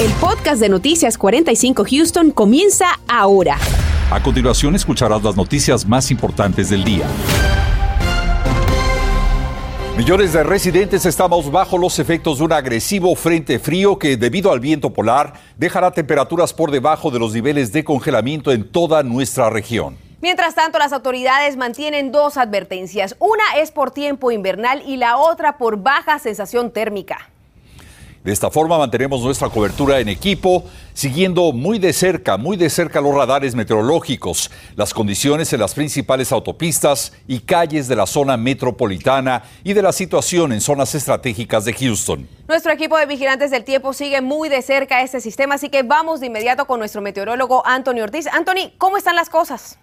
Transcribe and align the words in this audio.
El 0.00 0.12
podcast 0.12 0.60
de 0.60 0.68
Noticias 0.68 1.18
45 1.18 1.84
Houston 1.90 2.30
comienza 2.30 2.86
ahora. 3.08 3.58
A 4.12 4.22
continuación 4.22 4.76
escucharás 4.76 5.24
las 5.24 5.34
noticias 5.34 5.84
más 5.84 6.12
importantes 6.12 6.70
del 6.70 6.84
día. 6.84 7.04
Millones 9.96 10.34
de 10.34 10.44
residentes 10.44 11.04
estamos 11.04 11.50
bajo 11.50 11.78
los 11.78 11.98
efectos 11.98 12.38
de 12.38 12.44
un 12.44 12.52
agresivo 12.52 13.12
frente 13.16 13.58
frío 13.58 13.98
que, 13.98 14.16
debido 14.16 14.52
al 14.52 14.60
viento 14.60 14.92
polar, 14.92 15.32
dejará 15.56 15.90
temperaturas 15.90 16.54
por 16.54 16.70
debajo 16.70 17.10
de 17.10 17.18
los 17.18 17.32
niveles 17.32 17.72
de 17.72 17.82
congelamiento 17.82 18.52
en 18.52 18.70
toda 18.70 19.02
nuestra 19.02 19.50
región. 19.50 19.98
Mientras 20.22 20.54
tanto, 20.54 20.78
las 20.78 20.92
autoridades 20.92 21.56
mantienen 21.56 22.12
dos 22.12 22.36
advertencias. 22.36 23.16
Una 23.18 23.42
es 23.56 23.72
por 23.72 23.90
tiempo 23.90 24.30
invernal 24.30 24.80
y 24.86 24.96
la 24.96 25.16
otra 25.16 25.58
por 25.58 25.82
baja 25.82 26.20
sensación 26.20 26.70
térmica. 26.70 27.30
De 28.24 28.32
esta 28.32 28.50
forma 28.50 28.78
mantenemos 28.78 29.22
nuestra 29.22 29.48
cobertura 29.48 30.00
en 30.00 30.08
equipo, 30.08 30.64
siguiendo 30.92 31.52
muy 31.52 31.78
de 31.78 31.92
cerca, 31.92 32.36
muy 32.36 32.56
de 32.56 32.68
cerca 32.68 33.00
los 33.00 33.14
radares 33.14 33.54
meteorológicos, 33.54 34.50
las 34.76 34.92
condiciones 34.92 35.52
en 35.52 35.60
las 35.60 35.74
principales 35.74 36.32
autopistas 36.32 37.12
y 37.28 37.40
calles 37.40 37.86
de 37.86 37.96
la 37.96 38.06
zona 38.06 38.36
metropolitana 38.36 39.44
y 39.62 39.72
de 39.72 39.82
la 39.82 39.92
situación 39.92 40.52
en 40.52 40.60
zonas 40.60 40.94
estratégicas 40.94 41.64
de 41.64 41.72
Houston. 41.72 42.28
Nuestro 42.48 42.72
equipo 42.72 42.98
de 42.98 43.06
vigilantes 43.06 43.50
del 43.50 43.64
tiempo 43.64 43.92
sigue 43.92 44.20
muy 44.20 44.48
de 44.48 44.62
cerca 44.62 45.02
este 45.02 45.20
sistema, 45.20 45.54
así 45.54 45.68
que 45.68 45.82
vamos 45.84 46.20
de 46.20 46.26
inmediato 46.26 46.66
con 46.66 46.80
nuestro 46.80 47.00
meteorólogo 47.00 47.64
Anthony 47.66 48.00
Ortiz. 48.02 48.26
Anthony, 48.26 48.72
¿cómo 48.78 48.96
están 48.96 49.14
las 49.16 49.30
cosas? 49.30 49.78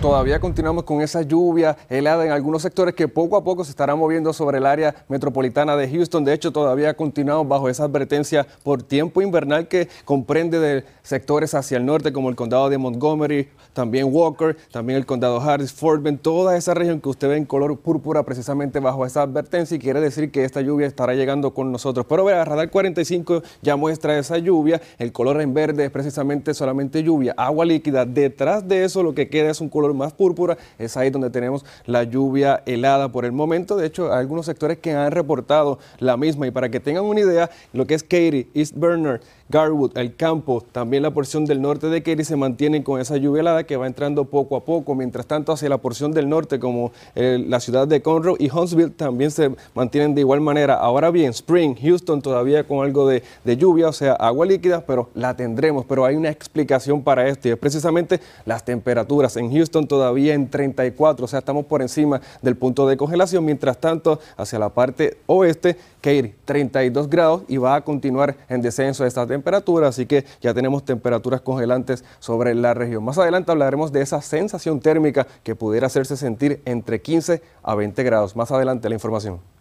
Todavía 0.00 0.40
continuamos 0.40 0.84
con 0.84 1.02
esa 1.02 1.20
lluvia 1.20 1.76
helada 1.90 2.24
en 2.24 2.32
algunos 2.32 2.62
sectores 2.62 2.94
que 2.94 3.06
poco 3.06 3.36
a 3.36 3.44
poco 3.44 3.64
se 3.64 3.70
estará 3.70 3.94
moviendo 3.94 4.32
sobre 4.32 4.56
el 4.56 4.64
área 4.64 4.94
metropolitana 5.08 5.76
de 5.76 5.90
Houston. 5.90 6.24
De 6.24 6.32
hecho, 6.32 6.52
todavía 6.52 6.94
continuamos 6.94 7.46
bajo 7.46 7.68
esa 7.68 7.84
advertencia 7.84 8.46
por 8.62 8.82
tiempo 8.82 9.20
invernal 9.20 9.68
que 9.68 9.88
comprende 10.06 10.58
de 10.58 10.84
sectores 11.02 11.52
hacia 11.52 11.76
el 11.76 11.84
norte 11.84 12.14
como 12.14 12.30
el 12.30 12.34
condado 12.34 12.70
de 12.70 12.78
Montgomery, 12.78 13.50
también 13.74 14.08
Walker, 14.10 14.56
también 14.72 14.96
el 14.96 15.04
condado 15.04 15.38
Harris, 15.38 15.70
Fort 15.70 16.02
Bend, 16.02 16.20
toda 16.20 16.56
esa 16.56 16.72
región 16.72 17.02
que 17.02 17.10
usted 17.10 17.28
ve 17.28 17.36
en 17.36 17.44
color 17.44 17.76
púrpura 17.78 18.22
precisamente 18.22 18.80
bajo 18.80 19.04
esa 19.04 19.20
advertencia 19.20 19.76
y 19.76 19.80
quiere 19.80 20.00
decir 20.00 20.30
que 20.30 20.44
esta 20.44 20.62
lluvia 20.62 20.86
estará 20.86 21.12
llegando 21.12 21.52
con 21.52 21.70
nosotros. 21.72 22.06
Pero 22.08 22.24
vea, 22.24 22.42
Radar 22.46 22.70
45 22.70 23.42
ya 23.60 23.76
muestra 23.76 24.18
esa 24.18 24.38
lluvia, 24.38 24.80
el 24.98 25.12
color 25.12 25.42
en 25.42 25.52
verde 25.52 25.84
es 25.84 25.90
precisamente 25.90 26.54
solamente 26.54 27.02
lluvia, 27.02 27.34
agua 27.36 27.66
líquida. 27.66 28.06
Detrás 28.06 28.66
de 28.66 28.84
eso 28.84 29.02
lo 29.02 29.14
que 29.14 29.28
queda 29.28 29.50
es 29.50 29.60
un 29.60 29.68
color 29.68 29.89
más 29.94 30.12
púrpura, 30.12 30.56
es 30.78 30.96
ahí 30.96 31.10
donde 31.10 31.30
tenemos 31.30 31.64
la 31.86 32.04
lluvia 32.04 32.62
helada 32.66 33.10
por 33.10 33.24
el 33.24 33.32
momento. 33.32 33.76
De 33.76 33.86
hecho, 33.86 34.12
hay 34.12 34.20
algunos 34.20 34.46
sectores 34.46 34.78
que 34.78 34.92
han 34.92 35.10
reportado 35.10 35.78
la 35.98 36.16
misma 36.16 36.46
y 36.46 36.50
para 36.50 36.70
que 36.70 36.80
tengan 36.80 37.04
una 37.04 37.20
idea, 37.20 37.50
lo 37.72 37.86
que 37.86 37.94
es 37.94 38.02
Katy, 38.02 38.48
East 38.54 38.74
Bernard, 38.76 39.20
Garwood, 39.50 39.98
el 39.98 40.14
campo, 40.14 40.62
también 40.70 41.02
la 41.02 41.10
porción 41.10 41.44
del 41.44 41.60
norte 41.60 41.88
de 41.88 42.04
Katy 42.04 42.22
se 42.22 42.36
mantienen 42.36 42.84
con 42.84 43.00
esa 43.00 43.16
lluvia 43.16 43.40
helada 43.40 43.64
que 43.64 43.76
va 43.76 43.88
entrando 43.88 44.24
poco 44.24 44.56
a 44.56 44.64
poco. 44.64 44.94
Mientras 44.94 45.26
tanto, 45.26 45.52
hacia 45.52 45.68
la 45.68 45.78
porción 45.78 46.12
del 46.12 46.28
norte, 46.28 46.60
como 46.60 46.92
eh, 47.16 47.44
la 47.48 47.58
ciudad 47.58 47.88
de 47.88 48.00
Conroe 48.00 48.36
y 48.38 48.48
Huntsville, 48.48 48.90
también 48.90 49.32
se 49.32 49.50
mantienen 49.74 50.14
de 50.14 50.20
igual 50.20 50.40
manera. 50.40 50.74
Ahora 50.74 51.10
bien, 51.10 51.30
Spring, 51.30 51.74
Houston 51.82 52.22
todavía 52.22 52.64
con 52.64 52.84
algo 52.84 53.08
de, 53.08 53.24
de 53.44 53.56
lluvia, 53.56 53.88
o 53.88 53.92
sea, 53.92 54.12
agua 54.12 54.46
líquida, 54.46 54.84
pero 54.86 55.10
la 55.14 55.34
tendremos. 55.36 55.84
Pero 55.84 56.04
hay 56.04 56.14
una 56.14 56.30
explicación 56.30 57.02
para 57.02 57.26
esto 57.26 57.48
y 57.48 57.50
es 57.50 57.58
precisamente 57.58 58.20
las 58.46 58.64
temperaturas. 58.64 59.36
En 59.36 59.52
Houston 59.52 59.79
todavía 59.86 60.34
en 60.34 60.50
34, 60.50 61.24
o 61.24 61.28
sea, 61.28 61.40
estamos 61.40 61.66
por 61.66 61.82
encima 61.82 62.20
del 62.42 62.56
punto 62.56 62.86
de 62.86 62.96
congelación. 62.96 63.44
Mientras 63.44 63.78
tanto, 63.78 64.20
hacia 64.36 64.58
la 64.58 64.70
parte 64.70 65.18
oeste, 65.26 65.76
Katy, 66.00 66.34
32 66.44 67.10
grados 67.10 67.42
y 67.48 67.56
va 67.58 67.74
a 67.74 67.80
continuar 67.82 68.36
en 68.48 68.62
descenso 68.62 69.04
esta 69.04 69.26
temperatura, 69.26 69.88
así 69.88 70.06
que 70.06 70.24
ya 70.40 70.54
tenemos 70.54 70.84
temperaturas 70.84 71.40
congelantes 71.40 72.04
sobre 72.18 72.54
la 72.54 72.74
región. 72.74 73.04
Más 73.04 73.18
adelante 73.18 73.52
hablaremos 73.52 73.92
de 73.92 74.02
esa 74.02 74.22
sensación 74.22 74.80
térmica 74.80 75.26
que 75.42 75.54
pudiera 75.54 75.86
hacerse 75.86 76.16
sentir 76.16 76.60
entre 76.64 77.00
15 77.00 77.42
a 77.62 77.74
20 77.74 78.02
grados. 78.02 78.36
Más 78.36 78.50
adelante 78.50 78.88
la 78.88 78.94
información. 78.94 79.59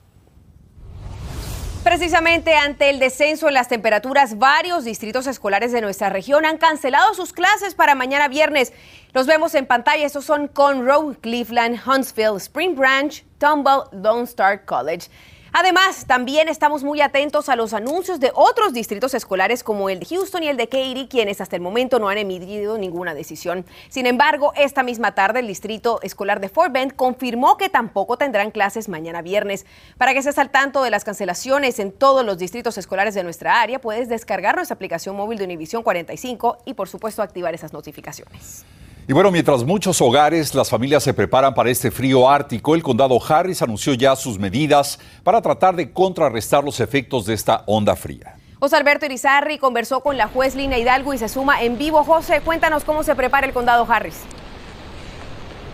Precisamente 1.89 2.53
ante 2.53 2.91
el 2.91 2.99
descenso 2.99 3.47
en 3.47 3.55
las 3.55 3.67
temperaturas, 3.67 4.37
varios 4.37 4.83
distritos 4.83 5.25
escolares 5.25 5.71
de 5.71 5.81
nuestra 5.81 6.09
región 6.09 6.45
han 6.45 6.59
cancelado 6.59 7.15
sus 7.15 7.33
clases 7.33 7.73
para 7.73 7.95
mañana 7.95 8.27
viernes. 8.27 8.73
Los 9.11 9.25
vemos 9.25 9.55
en 9.55 9.65
pantalla, 9.65 10.05
estos 10.05 10.23
son 10.23 10.47
Conroe, 10.47 11.15
Cleveland, 11.15 11.79
Huntsville, 11.83 12.37
Spring 12.37 12.75
Branch, 12.75 13.25
Tumble, 13.39 13.85
Lone 13.91 14.25
Star 14.25 14.65
College. 14.65 15.07
Además, 15.51 16.05
también 16.05 16.47
estamos 16.47 16.83
muy 16.83 17.01
atentos 17.01 17.49
a 17.49 17.55
los 17.55 17.73
anuncios 17.73 18.19
de 18.19 18.31
otros 18.35 18.71
distritos 18.71 19.13
escolares 19.13 19.63
como 19.63 19.89
el 19.89 19.99
de 19.99 20.05
Houston 20.05 20.43
y 20.43 20.47
el 20.47 20.57
de 20.57 20.69
Katy, 20.69 21.07
quienes 21.09 21.41
hasta 21.41 21.55
el 21.55 21.61
momento 21.61 21.99
no 21.99 22.09
han 22.09 22.19
emitido 22.19 22.77
ninguna 22.77 23.15
decisión. 23.15 23.65
Sin 23.89 24.05
embargo, 24.05 24.53
esta 24.55 24.83
misma 24.83 25.15
tarde 25.15 25.39
el 25.39 25.47
distrito 25.47 25.99
escolar 26.03 26.39
de 26.39 26.49
Fort 26.49 26.71
Bend 26.71 26.95
confirmó 26.95 27.57
que 27.57 27.69
tampoco 27.69 28.17
tendrán 28.17 28.51
clases 28.51 28.89
mañana 28.89 29.21
viernes. 29.21 29.65
Para 29.97 30.13
que 30.13 30.19
estés 30.19 30.37
al 30.37 30.51
tanto 30.51 30.83
de 30.83 30.91
las 30.91 31.03
cancelaciones 31.03 31.79
en 31.79 31.91
todos 31.91 32.23
los 32.23 32.37
distritos 32.37 32.77
escolares 32.77 33.15
de 33.15 33.23
nuestra 33.23 33.61
área, 33.61 33.79
puedes 33.79 34.07
descargar 34.07 34.55
nuestra 34.55 34.75
aplicación 34.75 35.15
móvil 35.15 35.39
de 35.39 35.45
Univision 35.45 35.81
45 35.81 36.59
y 36.65 36.73
por 36.75 36.89
supuesto 36.89 37.21
activar 37.21 37.55
esas 37.55 37.73
notificaciones. 37.73 38.65
Y 39.09 39.13
bueno, 39.13 39.31
mientras 39.31 39.63
muchos 39.63 39.99
hogares, 40.03 40.53
las 40.53 40.69
familias 40.69 41.01
se 41.01 41.15
preparan 41.15 41.55
para 41.55 41.71
este 41.71 41.89
frío 41.89 42.29
ártico, 42.29 42.75
el 42.75 42.83
condado 42.83 43.19
Harris 43.27 43.59
anunció 43.63 43.95
ya 43.95 44.15
sus 44.15 44.37
medidas 44.37 44.99
para 45.23 45.41
tratar 45.41 45.75
de 45.75 45.91
contrarrestar 45.91 46.63
los 46.63 46.79
efectos 46.79 47.25
de 47.25 47.33
esta 47.33 47.63
onda 47.65 47.95
fría. 47.95 48.35
José 48.59 48.75
Alberto 48.75 49.07
Irizarri 49.07 49.57
conversó 49.57 50.01
con 50.01 50.15
la 50.15 50.27
juez 50.27 50.53
Lina 50.53 50.77
Hidalgo 50.77 51.15
y 51.15 51.17
se 51.17 51.27
suma 51.27 51.63
en 51.63 51.79
vivo. 51.79 52.03
José, 52.03 52.41
cuéntanos 52.41 52.83
cómo 52.83 53.01
se 53.01 53.15
prepara 53.15 53.47
el 53.47 53.53
condado 53.53 53.87
Harris. 53.89 54.19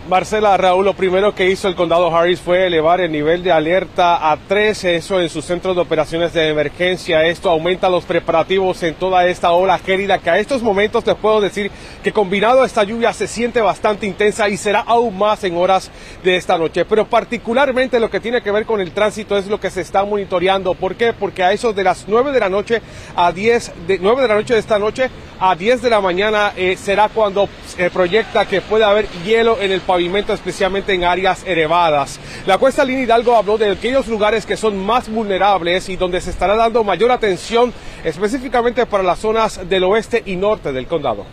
Marcela 0.08 0.56
Raúl, 0.56 0.84
lo 0.84 0.94
primero 0.94 1.34
que 1.34 1.50
hizo 1.50 1.66
el 1.66 1.74
condado 1.74 2.14
Harris 2.14 2.40
fue 2.40 2.64
elevar 2.64 3.00
el 3.00 3.10
nivel 3.10 3.42
de 3.42 3.50
alerta 3.50 4.30
a 4.30 4.36
3, 4.36 4.84
eso 4.84 5.20
en 5.20 5.28
sus 5.28 5.44
centros 5.44 5.74
de 5.74 5.82
operaciones 5.82 6.32
de 6.32 6.48
emergencia. 6.48 7.24
Esto 7.24 7.50
aumenta 7.50 7.90
los 7.90 8.04
preparativos 8.04 8.84
en 8.84 8.94
toda 8.94 9.26
esta 9.26 9.50
ola 9.50 9.80
gélida 9.80 10.18
que 10.18 10.30
a 10.30 10.38
estos 10.38 10.62
momentos 10.62 11.02
te 11.02 11.16
puedo 11.16 11.40
decir 11.40 11.72
que 12.04 12.12
combinado 12.12 12.62
a 12.62 12.66
esta 12.66 12.84
lluvia 12.84 13.12
se 13.12 13.26
siente 13.26 13.60
bastante 13.60 14.06
intensa 14.06 14.48
y 14.48 14.56
será 14.56 14.80
aún 14.80 15.18
más 15.18 15.42
en 15.42 15.56
horas 15.56 15.90
de 16.22 16.36
esta 16.36 16.56
noche. 16.56 16.84
Pero 16.84 17.06
particularmente 17.06 17.98
lo 17.98 18.08
que 18.08 18.20
tiene 18.20 18.42
que 18.42 18.52
ver 18.52 18.64
con 18.64 18.80
el 18.80 18.92
tránsito 18.92 19.36
es 19.36 19.48
lo 19.48 19.58
que 19.58 19.70
se 19.70 19.80
está 19.80 20.04
monitoreando. 20.04 20.74
¿Por 20.74 20.94
qué? 20.94 21.14
Porque 21.14 21.42
a 21.42 21.52
eso 21.52 21.72
de 21.72 21.82
las 21.82 22.04
9 22.06 22.30
de 22.30 22.40
la 22.40 22.48
noche 22.48 22.80
a 23.16 23.32
10, 23.32 23.72
de 23.88 23.98
9 23.98 24.22
de 24.22 24.28
la 24.28 24.34
noche 24.36 24.54
de 24.54 24.60
esta 24.60 24.78
noche 24.78 25.10
a 25.40 25.54
10 25.56 25.82
de 25.82 25.90
la 25.90 26.00
mañana 26.00 26.52
eh, 26.56 26.76
será 26.78 27.08
cuando 27.08 27.48
se 27.66 27.90
proyecta 27.90 28.46
que 28.46 28.62
puede 28.62 28.84
haber 28.84 29.06
hielo 29.24 29.60
en 29.60 29.72
el 29.72 29.80
país 29.80 29.95
especialmente 29.98 30.92
en 30.92 31.04
áreas 31.04 31.42
elevadas. 31.46 32.20
La 32.46 32.58
cuesta 32.58 32.84
Línea 32.84 33.04
Hidalgo 33.04 33.36
habló 33.36 33.58
de 33.58 33.70
aquellos 33.70 34.06
lugares 34.08 34.46
que 34.46 34.56
son 34.56 34.76
más 34.84 35.08
vulnerables 35.08 35.88
y 35.88 35.96
donde 35.96 36.20
se 36.20 36.30
estará 36.30 36.54
dando 36.54 36.84
mayor 36.84 37.10
atención 37.10 37.72
específicamente 38.04 38.86
para 38.86 39.02
las 39.02 39.18
zonas 39.18 39.68
del 39.68 39.84
oeste 39.84 40.22
y 40.26 40.36
norte 40.36 40.72
del 40.72 40.86
condado. 40.86 41.24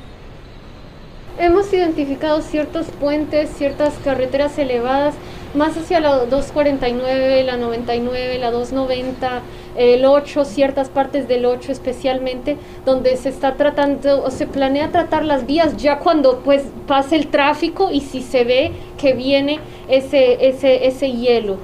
Hemos 1.40 1.74
identificado 1.74 2.42
ciertos 2.42 2.88
puentes, 2.88 3.50
ciertas 3.58 3.96
carreteras 4.04 4.58
elevadas, 4.60 5.16
más 5.56 5.76
hacia 5.76 6.00
la 6.00 6.26
249, 6.26 7.44
la 7.44 7.58
99, 7.58 8.38
la 8.38 8.52
290, 8.52 9.42
el 9.76 10.06
8, 10.06 10.46
ciertas 10.46 10.90
partes 10.90 11.28
del 11.28 11.46
8 11.46 11.72
especialmente, 11.72 12.58
donde 12.86 13.16
se 13.18 13.30
está 13.30 13.56
tratando 13.56 14.24
o 14.24 14.30
se 14.32 14.48
planea 14.48 14.92
tratar 14.92 15.26
las 15.26 15.46
vías 15.46 15.78
ya 15.78 16.00
cuando 16.00 16.40
pues 16.40 16.64
pase 16.88 17.16
el 17.16 17.28
tráfico 17.28 17.92
y 17.92 18.02
si 18.02 18.22
se 18.22 18.44
ve 18.44 18.72
que 18.98 19.14
viene 19.14 19.60
ese, 19.88 20.48
ese, 20.48 20.88
ese 20.88 21.12
hielo. 21.12 21.58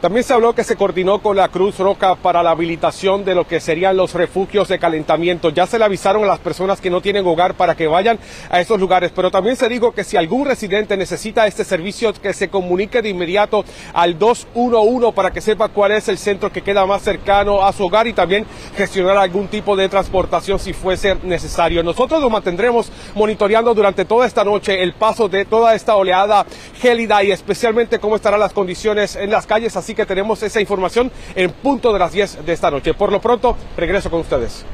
También 0.00 0.24
se 0.24 0.32
habló 0.32 0.54
que 0.54 0.64
se 0.64 0.76
coordinó 0.76 1.20
con 1.20 1.36
la 1.36 1.48
Cruz 1.48 1.78
Roca 1.78 2.14
para 2.14 2.42
la 2.42 2.52
habilitación 2.52 3.22
de 3.22 3.34
lo 3.34 3.46
que 3.46 3.60
serían 3.60 3.98
los 3.98 4.14
refugios 4.14 4.66
de 4.68 4.78
calentamiento. 4.78 5.50
Ya 5.50 5.66
se 5.66 5.78
le 5.78 5.84
avisaron 5.84 6.24
a 6.24 6.26
las 6.26 6.38
personas 6.38 6.80
que 6.80 6.88
no 6.88 7.02
tienen 7.02 7.26
hogar 7.26 7.52
para 7.52 7.74
que 7.74 7.86
vayan 7.86 8.18
a 8.48 8.62
estos 8.62 8.80
lugares, 8.80 9.12
pero 9.14 9.30
también 9.30 9.56
se 9.56 9.68
dijo 9.68 9.92
que 9.92 10.02
si 10.02 10.16
algún 10.16 10.46
residente 10.46 10.96
necesita 10.96 11.46
este 11.46 11.64
servicio, 11.64 12.14
que 12.14 12.32
se 12.32 12.48
comunique 12.48 13.02
de 13.02 13.10
inmediato 13.10 13.62
al 13.92 14.18
211 14.18 15.12
para 15.12 15.32
que 15.32 15.42
sepa 15.42 15.68
cuál 15.68 15.92
es 15.92 16.08
el 16.08 16.16
centro 16.16 16.50
que 16.50 16.62
queda 16.62 16.86
más 16.86 17.02
cercano 17.02 17.62
a 17.62 17.70
su 17.74 17.84
hogar 17.84 18.06
y 18.06 18.14
también 18.14 18.46
gestionar 18.78 19.18
algún 19.18 19.48
tipo 19.48 19.76
de 19.76 19.90
transportación 19.90 20.58
si 20.58 20.72
fuese 20.72 21.16
necesario. 21.24 21.82
Nosotros 21.82 22.22
lo 22.22 22.30
mantendremos 22.30 22.90
monitoreando 23.14 23.74
durante 23.74 24.06
toda 24.06 24.26
esta 24.26 24.44
noche 24.44 24.82
el 24.82 24.94
paso 24.94 25.28
de 25.28 25.44
toda 25.44 25.74
esta 25.74 25.94
oleada 25.94 26.46
gélida 26.80 27.22
y 27.22 27.32
especialmente 27.32 27.98
cómo 27.98 28.16
estarán 28.16 28.40
las 28.40 28.54
condiciones 28.54 29.14
en 29.14 29.30
las 29.30 29.46
calles. 29.46 29.76
Así 29.76 29.89
que 29.94 30.06
tenemos 30.06 30.42
esa 30.42 30.60
información 30.60 31.10
en 31.34 31.50
punto 31.50 31.92
de 31.92 31.98
las 31.98 32.12
10 32.12 32.44
de 32.44 32.52
esta 32.52 32.70
noche. 32.70 32.94
Por 32.94 33.12
lo 33.12 33.20
pronto, 33.20 33.56
regreso 33.76 34.10
con 34.10 34.20
ustedes. 34.20 34.64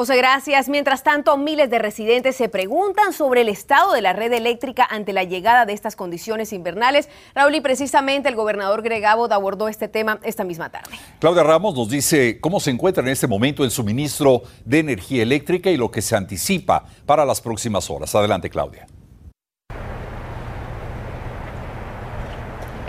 José, 0.00 0.16
gracias. 0.16 0.70
Mientras 0.70 1.02
tanto, 1.02 1.36
miles 1.36 1.68
de 1.68 1.78
residentes 1.78 2.34
se 2.34 2.48
preguntan 2.48 3.12
sobre 3.12 3.42
el 3.42 3.50
estado 3.50 3.92
de 3.92 4.00
la 4.00 4.14
red 4.14 4.32
eléctrica 4.32 4.86
ante 4.88 5.12
la 5.12 5.24
llegada 5.24 5.66
de 5.66 5.74
estas 5.74 5.94
condiciones 5.94 6.54
invernales. 6.54 7.10
Raúl, 7.34 7.54
y 7.56 7.60
precisamente 7.60 8.30
el 8.30 8.34
gobernador 8.34 8.80
Greg 8.80 9.04
Abbott 9.04 9.30
abordó 9.32 9.68
este 9.68 9.88
tema 9.88 10.18
esta 10.22 10.42
misma 10.42 10.70
tarde. 10.70 10.96
Claudia 11.18 11.42
Ramos 11.42 11.74
nos 11.74 11.90
dice 11.90 12.40
cómo 12.40 12.60
se 12.60 12.70
encuentra 12.70 13.02
en 13.02 13.10
este 13.10 13.26
momento 13.26 13.62
el 13.62 13.70
suministro 13.70 14.42
de 14.64 14.78
energía 14.78 15.22
eléctrica 15.22 15.70
y 15.70 15.76
lo 15.76 15.90
que 15.90 16.00
se 16.00 16.16
anticipa 16.16 16.86
para 17.04 17.26
las 17.26 17.42
próximas 17.42 17.90
horas. 17.90 18.14
Adelante, 18.14 18.48
Claudia. 18.48 18.86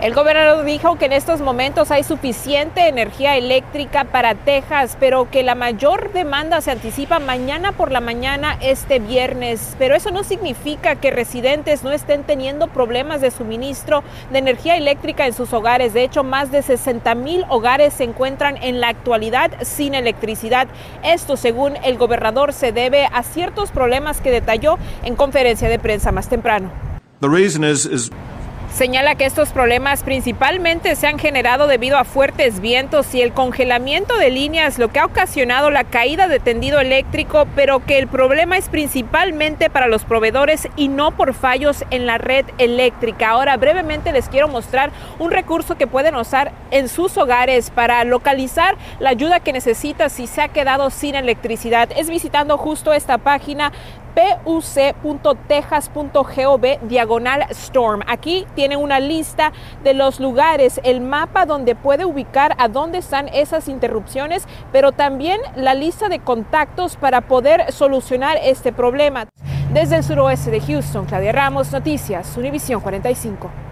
El 0.02 0.14
gobernador 0.14 0.64
dijo 0.64 0.98
que 0.98 1.04
en 1.04 1.12
estos 1.12 1.40
momentos 1.40 1.92
hay 1.92 2.02
suficiente 2.02 2.88
energía 2.88 3.36
eléctrica 3.36 4.02
para 4.02 4.34
Texas, 4.34 4.96
pero 4.98 5.30
que 5.30 5.44
la 5.44 5.54
mayor 5.54 6.12
demanda 6.12 6.60
se 6.60 6.72
anticipa 6.72 7.20
mañana 7.20 7.70
por 7.70 7.92
la 7.92 8.00
mañana 8.00 8.58
este 8.60 8.98
viernes. 8.98 9.76
Pero 9.78 9.94
eso 9.94 10.10
no 10.10 10.24
significa 10.24 10.96
que 10.96 11.12
residentes 11.12 11.84
no 11.84 11.92
estén 11.92 12.24
teniendo 12.24 12.66
problemas 12.66 13.20
de 13.20 13.30
suministro 13.30 14.02
de 14.32 14.40
energía 14.40 14.76
eléctrica 14.76 15.24
en 15.24 15.34
sus 15.34 15.52
hogares. 15.52 15.94
De 15.94 16.02
hecho, 16.02 16.24
más 16.24 16.50
de 16.50 16.62
60 16.62 17.14
mil 17.14 17.44
hogares 17.48 17.94
se 17.94 18.02
encuentran 18.02 18.56
en 18.60 18.80
la 18.80 18.88
actualidad 18.88 19.52
sin 19.62 19.94
electricidad. 19.94 20.66
Esto, 21.04 21.36
según 21.36 21.76
el 21.84 21.96
gobernador, 21.96 22.52
se 22.52 22.72
debe 22.72 23.06
a 23.12 23.22
ciertos 23.22 23.70
problemas 23.70 24.20
que 24.20 24.32
detalló 24.32 24.78
en 25.04 25.14
conferencia 25.14 25.68
de 25.68 25.78
prensa 25.78 26.10
más 26.10 26.28
temprano. 26.28 26.72
The 27.20 27.28
reason 27.28 27.62
is, 27.62 28.10
Señala 28.74 29.16
que 29.16 29.26
estos 29.26 29.50
problemas 29.50 30.02
principalmente 30.02 30.96
se 30.96 31.06
han 31.06 31.18
generado 31.18 31.66
debido 31.66 31.98
a 31.98 32.04
fuertes 32.04 32.60
vientos 32.60 33.14
y 33.14 33.20
el 33.20 33.34
congelamiento 33.34 34.16
de 34.16 34.30
líneas, 34.30 34.78
lo 34.78 34.88
que 34.88 34.98
ha 34.98 35.04
ocasionado 35.04 35.70
la 35.70 35.84
caída 35.84 36.26
de 36.26 36.40
tendido 36.40 36.80
eléctrico, 36.80 37.46
pero 37.54 37.84
que 37.84 37.98
el 37.98 38.08
problema 38.08 38.56
es 38.56 38.70
principalmente 38.70 39.68
para 39.68 39.88
los 39.88 40.04
proveedores 40.04 40.68
y 40.74 40.88
no 40.88 41.10
por 41.10 41.34
fallos 41.34 41.84
en 41.90 42.06
la 42.06 42.16
red 42.16 42.46
eléctrica. 42.56 43.28
Ahora 43.28 43.58
brevemente 43.58 44.10
les 44.10 44.30
quiero 44.30 44.48
mostrar 44.48 44.90
un 45.18 45.30
recurso 45.30 45.76
que 45.76 45.86
pueden 45.86 46.16
usar 46.16 46.52
en 46.70 46.88
sus 46.88 47.18
hogares 47.18 47.70
para 47.70 48.02
localizar 48.04 48.78
la 49.00 49.10
ayuda 49.10 49.40
que 49.40 49.52
necesita 49.52 50.08
si 50.08 50.26
se 50.26 50.40
ha 50.40 50.48
quedado 50.48 50.88
sin 50.88 51.14
electricidad. 51.14 51.90
Es 51.94 52.08
visitando 52.08 52.56
justo 52.56 52.94
esta 52.94 53.18
página 53.18 53.70
puc.texas.gov 54.14 56.88
diagonal 56.88 57.46
storm. 57.50 58.02
Aquí 58.06 58.46
tiene 58.54 58.76
una 58.76 59.00
lista 59.00 59.52
de 59.82 59.94
los 59.94 60.20
lugares, 60.20 60.80
el 60.84 61.00
mapa 61.00 61.46
donde 61.46 61.74
puede 61.74 62.04
ubicar 62.04 62.54
a 62.58 62.68
dónde 62.68 62.98
están 62.98 63.28
esas 63.28 63.68
interrupciones, 63.68 64.46
pero 64.70 64.92
también 64.92 65.40
la 65.56 65.74
lista 65.74 66.08
de 66.08 66.18
contactos 66.18 66.96
para 66.96 67.22
poder 67.22 67.72
solucionar 67.72 68.38
este 68.42 68.72
problema. 68.72 69.26
Desde 69.72 69.96
el 69.96 70.04
suroeste 70.04 70.50
de 70.50 70.60
Houston, 70.60 71.06
Claudia 71.06 71.32
Ramos, 71.32 71.72
Noticias, 71.72 72.36
Univisión 72.36 72.80
45. 72.80 73.71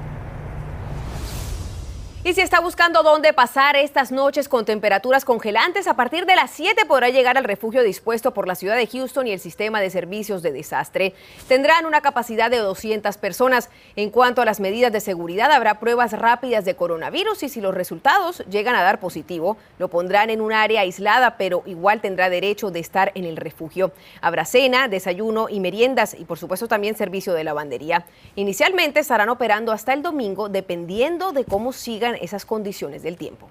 Y 2.22 2.34
si 2.34 2.42
está 2.42 2.60
buscando 2.60 3.02
dónde 3.02 3.32
pasar 3.32 3.76
estas 3.76 4.12
noches 4.12 4.46
con 4.46 4.66
temperaturas 4.66 5.24
congelantes, 5.24 5.86
a 5.86 5.96
partir 5.96 6.26
de 6.26 6.36
las 6.36 6.50
7 6.50 6.84
podrá 6.84 7.08
llegar 7.08 7.38
al 7.38 7.44
refugio 7.44 7.82
dispuesto 7.82 8.34
por 8.34 8.46
la 8.46 8.56
ciudad 8.56 8.76
de 8.76 8.86
Houston 8.86 9.26
y 9.26 9.32
el 9.32 9.40
sistema 9.40 9.80
de 9.80 9.88
servicios 9.88 10.42
de 10.42 10.52
desastre. 10.52 11.14
Tendrán 11.48 11.86
una 11.86 12.02
capacidad 12.02 12.50
de 12.50 12.58
200 12.58 13.16
personas. 13.16 13.70
En 13.96 14.10
cuanto 14.10 14.42
a 14.42 14.44
las 14.44 14.60
medidas 14.60 14.92
de 14.92 15.00
seguridad, 15.00 15.50
habrá 15.50 15.80
pruebas 15.80 16.12
rápidas 16.12 16.66
de 16.66 16.76
coronavirus 16.76 17.42
y 17.42 17.48
si 17.48 17.62
los 17.62 17.74
resultados 17.74 18.44
llegan 18.50 18.76
a 18.76 18.82
dar 18.82 19.00
positivo, 19.00 19.56
lo 19.78 19.88
pondrán 19.88 20.28
en 20.28 20.42
un 20.42 20.52
área 20.52 20.82
aislada, 20.82 21.38
pero 21.38 21.62
igual 21.64 22.02
tendrá 22.02 22.28
derecho 22.28 22.70
de 22.70 22.80
estar 22.80 23.12
en 23.14 23.24
el 23.24 23.38
refugio. 23.38 23.92
Habrá 24.20 24.44
cena, 24.44 24.88
desayuno 24.88 25.48
y 25.48 25.58
meriendas 25.58 26.12
y 26.12 26.26
por 26.26 26.38
supuesto 26.38 26.68
también 26.68 26.98
servicio 26.98 27.32
de 27.32 27.44
lavandería. 27.44 28.04
Inicialmente 28.36 29.00
estarán 29.00 29.30
operando 29.30 29.72
hasta 29.72 29.94
el 29.94 30.02
domingo 30.02 30.50
dependiendo 30.50 31.32
de 31.32 31.46
cómo 31.46 31.72
sigan 31.72 32.09
esas 32.20 32.44
condiciones 32.46 33.02
del 33.02 33.16
tiempo. 33.16 33.48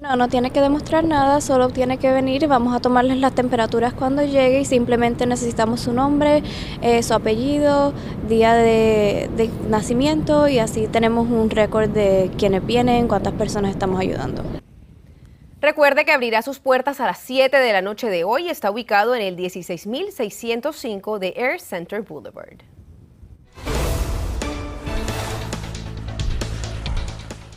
No, 0.00 0.16
no 0.16 0.28
tiene 0.28 0.50
que 0.50 0.62
demostrar 0.62 1.04
nada, 1.04 1.42
solo 1.42 1.68
tiene 1.68 1.98
que 1.98 2.10
venir 2.10 2.42
y 2.42 2.46
vamos 2.46 2.74
a 2.74 2.80
tomarles 2.80 3.18
las 3.18 3.34
temperaturas 3.34 3.92
cuando 3.92 4.22
llegue 4.22 4.60
y 4.60 4.64
simplemente 4.64 5.26
necesitamos 5.26 5.80
su 5.80 5.92
nombre, 5.92 6.42
eh, 6.80 7.02
su 7.02 7.12
apellido, 7.12 7.92
día 8.26 8.54
de, 8.54 9.28
de 9.36 9.50
nacimiento 9.68 10.48
y 10.48 10.58
así 10.58 10.88
tenemos 10.88 11.28
un 11.28 11.50
récord 11.50 11.90
de 11.90 12.30
quiénes 12.38 12.64
vienen, 12.64 13.08
cuántas 13.08 13.34
personas 13.34 13.72
estamos 13.72 14.00
ayudando. 14.00 14.42
Recuerde 15.60 16.06
que 16.06 16.12
abrirá 16.12 16.40
sus 16.40 16.58
puertas 16.58 17.00
a 17.00 17.06
las 17.06 17.18
7 17.18 17.54
de 17.58 17.72
la 17.74 17.82
noche 17.82 18.08
de 18.08 18.24
hoy. 18.24 18.48
Está 18.48 18.70
ubicado 18.70 19.14
en 19.14 19.20
el 19.20 19.36
16605 19.36 21.18
de 21.18 21.34
Air 21.36 21.60
Center 21.60 22.00
Boulevard. 22.00 22.56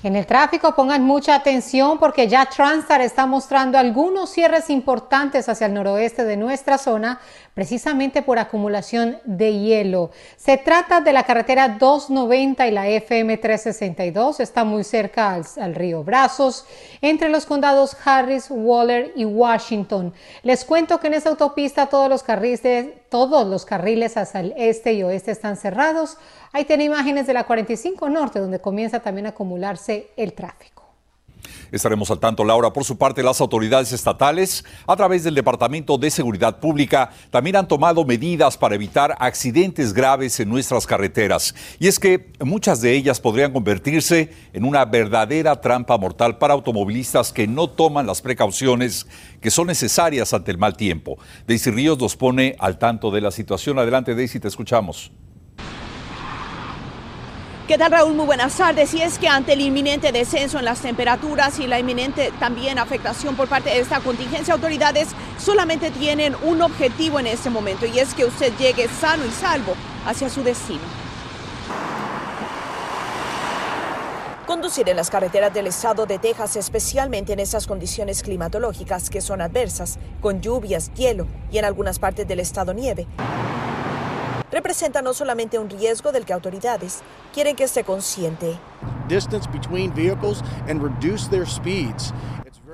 En 0.03 0.17
el 0.17 0.25
tráfico 0.25 0.75
pongan 0.75 1.05
mucha 1.05 1.33
atención 1.33 1.97
porque 1.97 2.27
ya 2.27 2.45
Transtar 2.45 2.99
está 2.99 3.25
mostrando 3.25 3.77
algunos 3.77 4.31
cierres 4.31 4.69
importantes 4.69 5.47
hacia 5.47 5.67
el 5.67 5.73
noroeste 5.73 6.25
de 6.25 6.35
nuestra 6.35 6.77
zona, 6.77 7.21
precisamente 7.53 8.21
por 8.21 8.37
acumulación 8.37 9.19
de 9.23 9.57
hielo. 9.57 10.11
Se 10.35 10.57
trata 10.57 10.99
de 10.99 11.13
la 11.13 11.23
carretera 11.23 11.69
290 11.69 12.67
y 12.67 12.71
la 12.71 12.89
FM 12.89 13.37
362, 13.37 14.41
está 14.41 14.65
muy 14.65 14.83
cerca 14.83 15.35
al, 15.35 15.45
al 15.61 15.73
río 15.73 16.03
Brazos, 16.03 16.65
entre 16.99 17.29
los 17.29 17.45
condados 17.45 17.95
Harris, 18.03 18.47
Waller 18.49 19.13
y 19.15 19.23
Washington. 19.23 20.13
Les 20.41 20.65
cuento 20.65 20.99
que 20.99 21.07
en 21.07 21.13
esta 21.13 21.29
autopista 21.29 21.85
todos 21.85 22.09
los 22.09 22.23
carriles, 22.23 22.87
todos 23.13 23.45
los 23.45 23.63
carriles 23.63 24.17
hacia 24.17 24.39
el 24.39 24.55
este 24.57 24.93
y 24.93 25.03
oeste 25.03 25.29
están 25.29 25.55
cerrados. 25.55 26.17
Ahí 26.51 26.65
tiene 26.65 26.85
imágenes 26.85 27.27
de 27.27 27.35
la 27.35 27.43
45 27.43 28.09
Norte, 28.09 28.39
donde 28.39 28.59
comienza 28.59 29.01
también 29.01 29.27
a 29.27 29.29
acumularse 29.29 30.09
el 30.17 30.33
tráfico. 30.33 30.82
Estaremos 31.71 32.11
al 32.11 32.19
tanto, 32.19 32.43
Laura. 32.43 32.71
Por 32.71 32.83
su 32.83 32.97
parte, 32.97 33.23
las 33.23 33.41
autoridades 33.41 33.91
estatales, 33.91 34.63
a 34.85 34.95
través 34.95 35.23
del 35.23 35.35
Departamento 35.35 35.97
de 35.97 36.11
Seguridad 36.11 36.59
Pública, 36.59 37.11
también 37.31 37.55
han 37.55 37.67
tomado 37.67 38.05
medidas 38.05 38.57
para 38.57 38.75
evitar 38.75 39.15
accidentes 39.19 39.93
graves 39.93 40.39
en 40.39 40.49
nuestras 40.49 40.85
carreteras. 40.85 41.55
Y 41.79 41.87
es 41.87 41.99
que 41.99 42.31
muchas 42.39 42.81
de 42.81 42.93
ellas 42.93 43.19
podrían 43.19 43.53
convertirse 43.53 44.31
en 44.53 44.65
una 44.65 44.85
verdadera 44.85 45.59
trampa 45.61 45.97
mortal 45.97 46.37
para 46.37 46.53
automovilistas 46.53 47.31
que 47.31 47.47
no 47.47 47.69
toman 47.69 48.07
las 48.07 48.21
precauciones 48.21 49.07
que 49.41 49.51
son 49.51 49.67
necesarias 49.67 50.33
ante 50.33 50.51
el 50.51 50.57
mal 50.57 50.77
tiempo. 50.77 51.17
Daisy 51.47 51.71
Ríos 51.71 51.99
nos 51.99 52.15
pone 52.15 52.55
al 52.59 52.77
tanto 52.77 53.11
de 53.11 53.21
la 53.21 53.31
situación. 53.31 53.79
Adelante, 53.79 54.15
Daisy, 54.15 54.39
te 54.39 54.47
escuchamos. 54.47 55.11
¿Qué 57.67 57.77
tal 57.77 57.91
Raúl? 57.93 58.13
Muy 58.13 58.25
buenas 58.25 58.57
tardes. 58.57 58.93
Y 58.93 59.01
es 59.01 59.17
que 59.17 59.29
ante 59.29 59.53
el 59.53 59.61
inminente 59.61 60.11
descenso 60.11 60.59
en 60.59 60.65
las 60.65 60.81
temperaturas 60.81 61.59
y 61.59 61.67
la 61.67 61.79
inminente 61.79 62.33
también 62.37 62.77
afectación 62.77 63.37
por 63.37 63.47
parte 63.47 63.69
de 63.69 63.79
esta 63.79 64.01
contingencia, 64.01 64.53
autoridades 64.53 65.07
solamente 65.39 65.89
tienen 65.89 66.35
un 66.43 66.61
objetivo 66.61 67.21
en 67.21 67.27
este 67.27 67.49
momento 67.49 67.85
y 67.85 67.99
es 67.99 68.13
que 68.15 68.25
usted 68.25 68.51
llegue 68.57 68.89
sano 68.89 69.25
y 69.25 69.31
salvo 69.31 69.75
hacia 70.05 70.29
su 70.29 70.43
destino. 70.43 70.81
Conducir 74.45 74.89
en 74.89 74.97
las 74.97 75.09
carreteras 75.09 75.53
del 75.53 75.67
estado 75.67 76.05
de 76.05 76.19
Texas, 76.19 76.57
especialmente 76.57 77.31
en 77.31 77.39
esas 77.39 77.65
condiciones 77.65 78.23
climatológicas 78.23 79.09
que 79.09 79.21
son 79.21 79.39
adversas, 79.39 79.99
con 80.21 80.41
lluvias, 80.41 80.91
hielo 80.95 81.27
y 81.49 81.59
en 81.59 81.65
algunas 81.65 81.97
partes 81.97 82.27
del 82.27 82.41
estado 82.41 82.73
nieve, 82.73 83.07
representa 84.53 85.01
no 85.01 85.15
solamente 85.15 85.57
un 85.57 85.67
riesgo 85.67 86.11
del 86.11 86.25
que 86.25 86.31
autoridades 86.31 86.99
quieren 87.33 87.55
que 87.55 87.63
esté 87.63 87.83
consciente. 87.83 88.57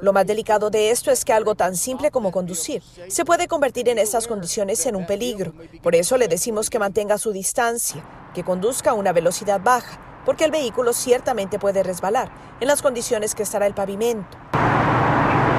Lo 0.01 0.13
más 0.13 0.27
delicado 0.27 0.69
de 0.69 0.91
esto 0.91 1.09
es 1.09 1.23
que 1.23 1.33
algo 1.33 1.55
tan 1.55 1.75
simple 1.75 2.11
como 2.11 2.31
conducir 2.31 2.83
se 3.07 3.25
puede 3.25 3.47
convertir 3.47 3.87
en 3.89 3.97
estas 3.97 4.27
condiciones 4.27 4.85
en 4.85 4.95
un 4.97 5.05
peligro. 5.05 5.53
Por 5.81 5.95
eso 5.95 6.17
le 6.17 6.27
decimos 6.27 6.69
que 6.69 6.79
mantenga 6.79 7.17
su 7.17 7.31
distancia, 7.31 8.03
que 8.33 8.43
conduzca 8.43 8.91
a 8.91 8.93
una 8.93 9.13
velocidad 9.13 9.61
baja, 9.61 9.99
porque 10.25 10.45
el 10.45 10.51
vehículo 10.51 10.91
ciertamente 10.93 11.59
puede 11.59 11.83
resbalar 11.83 12.29
en 12.59 12.67
las 12.67 12.81
condiciones 12.81 13.35
que 13.35 13.43
estará 13.43 13.65
el 13.65 13.73
pavimento. 13.73 14.37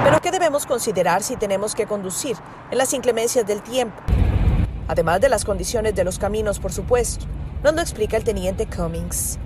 Pero 0.05 0.21
¿qué 0.21 0.31
debemos 0.31 0.67
considerar 0.67 1.23
si 1.23 1.37
tenemos 1.37 1.75
que 1.75 1.87
conducir 1.87 2.37
en 2.71 2.79
las 2.79 2.93
inclemencias 2.93 3.47
del 3.47 3.62
tiempo? 3.62 4.03
Además 4.91 5.21
de 5.21 5.29
las 5.29 5.45
condiciones 5.45 5.95
de 5.95 6.03
los 6.03 6.19
caminos, 6.19 6.59
por 6.59 6.73
supuesto. 6.73 7.25
Nos 7.63 7.75
lo 7.75 7.81
explica 7.81 8.17
el 8.17 8.25
teniente 8.25 8.67
Cummings. 8.67 9.39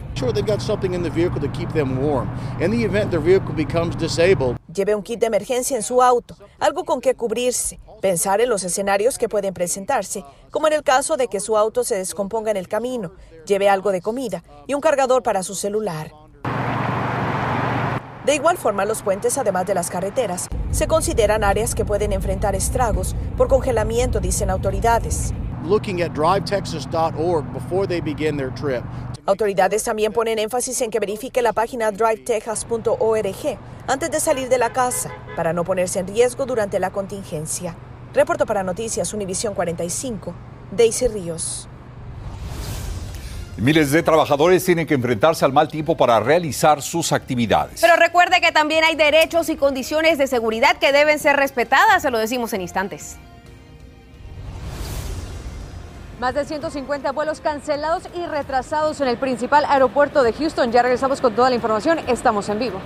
Lleve 4.73 4.95
un 4.95 5.03
kit 5.03 5.21
de 5.21 5.27
emergencia 5.27 5.77
en 5.77 5.83
su 5.83 6.01
auto, 6.01 6.37
algo 6.59 6.85
con 6.85 7.01
que 7.03 7.15
cubrirse, 7.15 7.79
pensar 8.01 8.41
en 8.41 8.49
los 8.49 8.65
escenarios 8.65 9.19
que 9.19 9.29
pueden 9.29 9.53
presentarse, 9.53 10.25
como 10.51 10.67
en 10.69 10.73
el 10.73 10.83
caso 10.83 11.19
de 11.19 11.29
que 11.29 11.41
su 11.41 11.59
auto 11.59 11.85
se 11.85 11.97
descomponga 11.97 12.51
en 12.51 12.57
el 12.57 12.69
camino, 12.69 13.13
lleve 13.45 13.69
algo 13.69 13.93
de 13.93 14.01
comida 14.01 14.43
y 14.67 14.73
un 14.73 14.81
cargador 14.81 15.23
para 15.23 15.43
su 15.43 15.55
celular. 15.55 16.24
De 18.25 18.35
igual 18.35 18.57
forma, 18.57 18.87
los 18.87 19.02
puentes, 19.02 19.37
además 19.37 19.66
de 19.66 19.75
las 19.75 19.90
carreteras, 19.90 20.49
se 20.71 20.87
consideran 20.87 21.45
áreas 21.45 21.75
que 21.75 21.85
pueden 21.85 22.12
enfrentar 22.12 22.54
estragos 22.54 23.14
por 23.37 23.49
congelamiento, 23.49 24.19
dicen 24.19 24.49
autoridades. 24.49 25.35
Autoridades 29.26 29.85
también 29.85 30.12
ponen 30.12 30.38
énfasis 30.38 30.81
en 30.81 30.90
que 30.90 31.00
verifique 31.00 31.43
la 31.43 31.52
página 31.52 31.90
drivetexas.org 31.90 33.59
antes 33.87 34.11
de 34.11 34.21
salir 34.21 34.49
de 34.49 34.59
la 34.59 34.73
casa 34.73 35.11
para 35.37 35.52
no 35.52 35.64
ponerse 35.64 35.99
en 35.99 36.07
riesgo 36.07 36.47
durante 36.47 36.78
la 36.78 36.90
contingencia. 36.90 37.76
Reporto 38.14 38.47
para 38.47 38.62
Noticias 38.62 39.12
Univisión 39.12 39.54
45, 39.54 40.35
Daisy 40.71 41.09
Ríos. 41.09 41.69
Miles 43.56 43.92
de 43.92 44.02
trabajadores 44.02 44.64
tienen 44.64 44.84
que 44.84 44.94
enfrentarse 44.94 45.44
al 45.44 45.52
mal 45.52 45.68
tiempo 45.68 45.96
para 45.96 46.18
realizar 46.18 46.82
sus 46.82 47.12
actividades. 47.12 47.80
Pero 47.80 47.94
recuerde 47.94 48.40
que 48.40 48.50
también 48.50 48.82
hay 48.82 48.96
derechos 48.96 49.49
y 49.49 49.56
condiciones 49.56 50.18
de 50.18 50.26
seguridad 50.26 50.76
que 50.78 50.90
deben 50.90 51.20
ser 51.20 51.37
respetadas, 51.37 52.02
se 52.02 52.11
lo 52.11 52.18
decimos 52.18 52.52
en 52.52 52.62
instantes. 52.62 53.16
Más 56.18 56.34
de 56.34 56.44
150 56.44 57.12
vuelos 57.12 57.40
cancelados 57.40 58.04
y 58.14 58.26
retrasados 58.26 59.00
en 59.00 59.08
el 59.08 59.18
principal 59.18 59.64
aeropuerto 59.68 60.23
de 60.25 60.32
Houston. 60.32 60.73
Ya 60.73 60.82
regresamos 60.82 61.20
con 61.20 61.34
toda 61.34 61.50
la 61.50 61.56
información. 61.56 62.00
Estamos 62.08 62.49
en 62.49 62.58
vivo. 62.58 62.80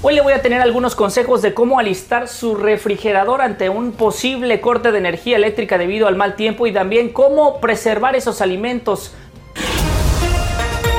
Hoy 0.00 0.14
le 0.14 0.20
voy 0.20 0.32
a 0.32 0.42
tener 0.42 0.60
algunos 0.60 0.94
consejos 0.94 1.42
de 1.42 1.54
cómo 1.54 1.80
alistar 1.80 2.28
su 2.28 2.54
refrigerador 2.54 3.42
ante 3.42 3.68
un 3.68 3.90
posible 3.90 4.60
corte 4.60 4.92
de 4.92 4.98
energía 4.98 5.36
eléctrica 5.36 5.76
debido 5.76 6.06
al 6.06 6.14
mal 6.14 6.36
tiempo 6.36 6.68
y 6.68 6.72
también 6.72 7.08
cómo 7.08 7.60
preservar 7.60 8.14
esos 8.14 8.40
alimentos. 8.40 9.12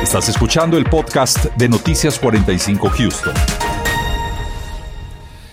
Estás 0.03 0.27
escuchando 0.27 0.77
el 0.77 0.83
podcast 0.83 1.45
de 1.55 1.69
Noticias 1.69 2.19
45 2.19 2.89
Houston. 2.89 3.68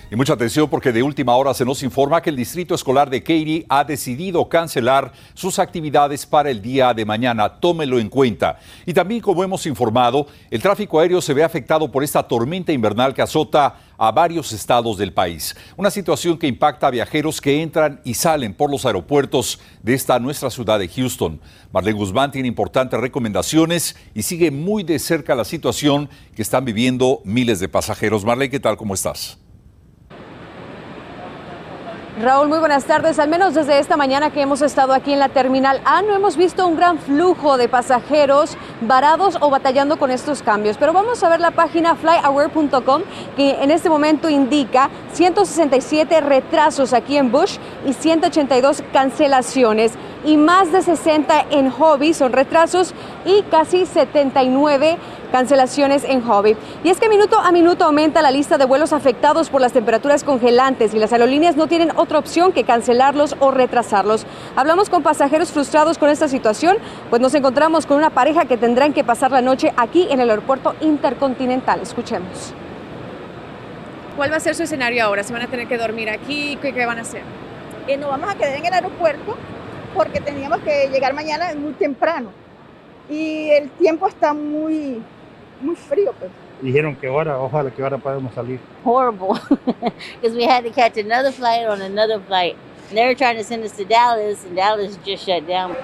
Y 0.09 0.15
mucha 0.15 0.33
atención 0.33 0.69
porque 0.69 0.93
de 0.93 1.03
última 1.03 1.35
hora 1.35 1.53
se 1.53 1.65
nos 1.65 1.83
informa 1.83 2.21
que 2.21 2.29
el 2.29 2.37
Distrito 2.37 2.73
Escolar 2.73 3.09
de 3.09 3.21
Katy 3.21 3.65
ha 3.67 3.83
decidido 3.83 4.47
cancelar 4.47 5.11
sus 5.33 5.59
actividades 5.59 6.25
para 6.25 6.49
el 6.49 6.61
día 6.61 6.93
de 6.93 7.03
mañana. 7.03 7.59
Tómelo 7.59 7.99
en 7.99 8.07
cuenta. 8.07 8.57
Y 8.85 8.93
también, 8.93 9.19
como 9.19 9.43
hemos 9.43 9.65
informado, 9.65 10.27
el 10.49 10.61
tráfico 10.61 11.01
aéreo 11.01 11.19
se 11.19 11.33
ve 11.33 11.43
afectado 11.43 11.91
por 11.91 12.05
esta 12.05 12.23
tormenta 12.23 12.71
invernal 12.71 13.13
que 13.13 13.21
azota 13.21 13.75
a 13.97 14.09
varios 14.13 14.53
estados 14.53 14.97
del 14.97 15.11
país. 15.11 15.53
Una 15.75 15.91
situación 15.91 16.37
que 16.37 16.47
impacta 16.47 16.87
a 16.87 16.91
viajeros 16.91 17.41
que 17.41 17.61
entran 17.61 17.99
y 18.05 18.13
salen 18.13 18.53
por 18.53 18.71
los 18.71 18.85
aeropuertos 18.85 19.59
de 19.83 19.93
esta 19.93 20.19
nuestra 20.19 20.49
ciudad 20.49 20.79
de 20.79 20.87
Houston. 20.87 21.41
Marlene 21.73 21.97
Guzmán 21.97 22.31
tiene 22.31 22.47
importantes 22.47 22.97
recomendaciones 22.97 23.97
y 24.15 24.21
sigue 24.21 24.51
muy 24.51 24.83
de 24.83 24.99
cerca 24.99 25.35
la 25.35 25.43
situación 25.43 26.09
que 26.33 26.43
están 26.43 26.63
viviendo 26.63 27.19
miles 27.25 27.59
de 27.59 27.67
pasajeros. 27.67 28.23
Marlene, 28.23 28.51
¿qué 28.51 28.61
tal? 28.61 28.77
¿Cómo 28.77 28.93
estás? 28.93 29.37
Raúl, 32.19 32.47
muy 32.47 32.57
buenas 32.57 32.85
tardes. 32.85 33.19
Al 33.19 33.29
menos 33.29 33.53
desde 33.53 33.77
esta 33.77 33.95
mañana 33.95 34.31
que 34.31 34.41
hemos 34.41 34.63
estado 34.63 34.93
aquí 34.93 35.13
en 35.13 35.19
la 35.19 35.29
terminal 35.29 35.79
A, 35.85 36.01
no 36.01 36.15
hemos 36.15 36.35
visto 36.35 36.65
un 36.65 36.75
gran 36.75 36.97
flujo 36.97 37.57
de 37.57 37.69
pasajeros 37.69 38.57
varados 38.81 39.37
o 39.39 39.51
batallando 39.51 39.99
con 39.99 40.09
estos 40.09 40.41
cambios. 40.41 40.77
Pero 40.77 40.93
vamos 40.93 41.23
a 41.23 41.29
ver 41.29 41.39
la 41.39 41.51
página 41.51 41.93
flyaware.com 41.93 43.03
que 43.35 43.61
en 43.61 43.69
este 43.69 43.87
momento 43.87 44.29
indica 44.29 44.89
167 45.13 46.19
retrasos 46.21 46.91
aquí 46.93 47.17
en 47.17 47.31
Bush 47.31 47.59
y 47.85 47.93
182 47.93 48.81
cancelaciones 48.91 49.93
y 50.25 50.37
más 50.37 50.71
de 50.71 50.81
60 50.81 51.45
en 51.51 51.69
Hobby 51.69 52.15
son 52.15 52.33
retrasos 52.33 52.95
y 53.25 53.43
casi 53.43 53.85
79 53.85 54.97
cancelaciones 55.31 56.03
en 56.03 56.21
Hobby. 56.21 56.55
Y 56.83 56.89
es 56.89 56.99
que 56.99 57.09
minuto 57.09 57.39
a 57.39 57.51
minuto 57.51 57.85
aumenta 57.85 58.21
la 58.21 58.31
lista 58.31 58.57
de 58.57 58.65
vuelos 58.65 58.93
afectados 58.93 59.49
por 59.49 59.61
las 59.61 59.73
temperaturas 59.73 60.23
congelantes 60.23 60.93
y 60.93 60.99
las 60.99 61.13
aerolíneas 61.13 61.55
no 61.55 61.67
tienen 61.67 61.91
otra 61.95 62.19
opción 62.19 62.51
que 62.51 62.63
cancelarlos 62.63 63.35
o 63.39 63.51
retrasarlos. 63.51 64.25
Hablamos 64.55 64.89
con 64.89 65.03
pasajeros 65.03 65.51
frustrados 65.51 65.97
con 65.97 66.09
esta 66.09 66.27
situación, 66.27 66.77
pues 67.09 67.21
nos 67.21 67.33
encontramos 67.33 67.85
con 67.85 67.97
una 67.97 68.09
pareja 68.09 68.45
que 68.45 68.57
tendrán 68.57 68.93
que 68.93 69.03
pasar 69.03 69.31
la 69.31 69.41
noche 69.41 69.73
aquí 69.77 70.07
en 70.09 70.19
el 70.19 70.29
aeropuerto 70.29 70.75
intercontinental. 70.81 71.81
Escuchemos. 71.81 72.53
¿Cuál 74.15 74.31
va 74.31 74.37
a 74.37 74.39
ser 74.39 74.55
su 74.55 74.63
escenario 74.63 75.03
ahora? 75.03 75.23
¿Se 75.23 75.31
van 75.31 75.43
a 75.43 75.47
tener 75.47 75.67
que 75.67 75.77
dormir 75.77 76.09
aquí? 76.09 76.57
¿Qué, 76.61 76.85
van 76.85 76.97
a 76.97 77.01
hacer? 77.01 77.21
Eh, 77.87 77.97
nos 77.97 78.09
vamos 78.09 78.29
a 78.29 78.35
quedar 78.35 78.55
en 78.55 78.65
el 78.65 78.73
aeropuerto 78.73 79.35
porque 79.93 80.19
teníamos 80.19 80.59
que 80.61 80.89
llegar 80.91 81.13
mañana 81.13 81.53
muy 81.55 81.73
temprano 81.73 82.31
y 83.09 83.49
el 83.51 83.69
tiempo 83.71 84.07
está 84.07 84.33
muy 84.33 85.01
muy 85.61 85.75
frío, 85.75 86.13
pues. 86.19 86.31
Dijeron 86.61 86.95
que 86.95 87.07
ahora, 87.07 87.39
ojalá 87.39 87.69
que 87.69 87.83
ahora 87.83 87.97
podamos 87.97 88.33
salir. 88.33 88.59
Horrible, 88.83 89.39
because 90.19 90.35
we 90.35 90.43
had 90.43 90.63
to 90.63 90.71
catch 90.71 90.97
another 90.97 91.31
flight 91.31 91.67
on 91.67 91.81
another 91.81 92.19
flight. 92.19 92.55
And 92.89 92.97
they 92.97 93.05
were 93.05 93.15
trying 93.15 93.37
to 93.37 93.43
send 93.43 93.63
us 93.63 93.73
to 93.77 93.85
Dallas, 93.85 94.43
and 94.45 94.55
Dallas 94.55 94.97
just 95.05 95.25
shut 95.25 95.45
down. 95.47 95.75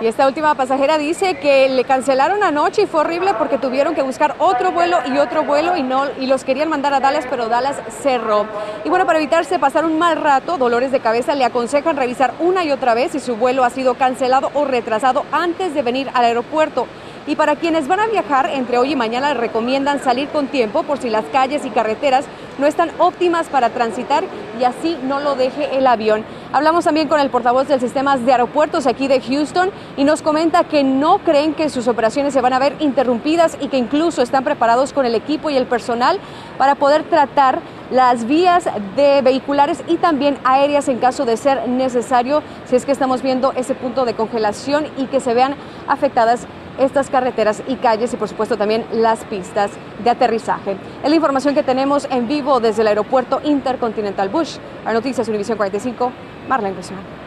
Y 0.00 0.06
esta 0.06 0.28
última 0.28 0.54
pasajera 0.54 0.96
dice 0.96 1.34
que 1.40 1.68
le 1.68 1.82
cancelaron 1.82 2.44
anoche 2.44 2.82
y 2.82 2.86
fue 2.86 3.00
horrible 3.00 3.34
porque 3.34 3.58
tuvieron 3.58 3.96
que 3.96 4.02
buscar 4.02 4.36
otro 4.38 4.70
vuelo 4.70 4.98
y 5.12 5.18
otro 5.18 5.42
vuelo 5.42 5.76
y 5.76 5.82
no 5.82 6.04
y 6.20 6.26
los 6.26 6.44
querían 6.44 6.68
mandar 6.68 6.94
a 6.94 7.00
Dallas, 7.00 7.26
pero 7.28 7.48
Dallas 7.48 7.80
cerró. 8.00 8.46
Y 8.84 8.90
bueno, 8.90 9.06
para 9.06 9.18
evitarse 9.18 9.58
pasar 9.58 9.84
un 9.84 9.98
mal 9.98 10.16
rato, 10.16 10.56
dolores 10.56 10.92
de 10.92 11.00
cabeza, 11.00 11.34
le 11.34 11.44
aconsejan 11.44 11.96
revisar 11.96 12.32
una 12.38 12.64
y 12.64 12.70
otra 12.70 12.94
vez 12.94 13.10
si 13.10 13.18
su 13.18 13.34
vuelo 13.34 13.64
ha 13.64 13.70
sido 13.70 13.94
cancelado 13.94 14.52
o 14.54 14.64
retrasado 14.64 15.24
antes 15.32 15.74
de 15.74 15.82
venir 15.82 16.08
al 16.14 16.26
aeropuerto. 16.26 16.86
Y 17.26 17.36
para 17.36 17.56
quienes 17.56 17.88
van 17.88 18.00
a 18.00 18.06
viajar 18.06 18.50
entre 18.50 18.78
hoy 18.78 18.92
y 18.92 18.96
mañana 18.96 19.34
recomiendan 19.34 20.02
salir 20.02 20.28
con 20.28 20.46
tiempo 20.46 20.82
por 20.82 20.98
si 20.98 21.10
las 21.10 21.24
calles 21.26 21.64
y 21.64 21.70
carreteras 21.70 22.24
no 22.58 22.66
están 22.66 22.90
óptimas 22.98 23.48
para 23.48 23.70
transitar 23.70 24.24
y 24.58 24.64
así 24.64 24.98
no 25.04 25.20
lo 25.20 25.34
deje 25.34 25.76
el 25.78 25.86
avión. 25.86 26.24
Hablamos 26.52 26.84
también 26.84 27.08
con 27.08 27.20
el 27.20 27.30
portavoz 27.30 27.68
del 27.68 27.80
sistema 27.80 28.16
de 28.16 28.32
aeropuertos 28.32 28.86
aquí 28.86 29.06
de 29.06 29.20
Houston 29.20 29.70
y 29.96 30.04
nos 30.04 30.22
comenta 30.22 30.64
que 30.64 30.82
no 30.82 31.18
creen 31.18 31.54
que 31.54 31.68
sus 31.68 31.86
operaciones 31.88 32.32
se 32.32 32.40
van 32.40 32.52
a 32.52 32.58
ver 32.58 32.74
interrumpidas 32.80 33.56
y 33.60 33.68
que 33.68 33.76
incluso 33.76 34.22
están 34.22 34.44
preparados 34.44 34.92
con 34.92 35.06
el 35.06 35.14
equipo 35.14 35.50
y 35.50 35.56
el 35.56 35.66
personal 35.66 36.18
para 36.56 36.74
poder 36.74 37.04
tratar 37.04 37.60
las 37.90 38.26
vías 38.26 38.68
de 38.96 39.22
vehiculares 39.22 39.82
y 39.86 39.96
también 39.96 40.38
aéreas 40.44 40.88
en 40.88 40.98
caso 40.98 41.24
de 41.24 41.36
ser 41.36 41.68
necesario, 41.68 42.42
si 42.66 42.76
es 42.76 42.84
que 42.84 42.92
estamos 42.92 43.22
viendo 43.22 43.52
ese 43.52 43.74
punto 43.74 44.04
de 44.04 44.14
congelación 44.14 44.86
y 44.98 45.06
que 45.06 45.20
se 45.20 45.32
vean 45.32 45.54
afectadas 45.86 46.46
estas 46.78 47.10
carreteras 47.10 47.62
y 47.66 47.76
calles 47.76 48.12
y 48.14 48.16
por 48.16 48.28
supuesto 48.28 48.56
también 48.56 48.84
las 48.92 49.24
pistas 49.24 49.70
de 50.02 50.10
aterrizaje. 50.10 50.76
Es 51.02 51.10
la 51.10 51.16
información 51.16 51.54
que 51.54 51.62
tenemos 51.62 52.06
en 52.10 52.28
vivo 52.28 52.60
desde 52.60 52.82
el 52.82 52.88
aeropuerto 52.88 53.40
Intercontinental 53.44 54.28
Bush. 54.28 54.58
A 54.84 54.92
Noticias 54.92 55.28
Univision 55.28 55.56
45, 55.56 56.12
Marlene 56.48 56.76
Guzmán. 56.76 57.17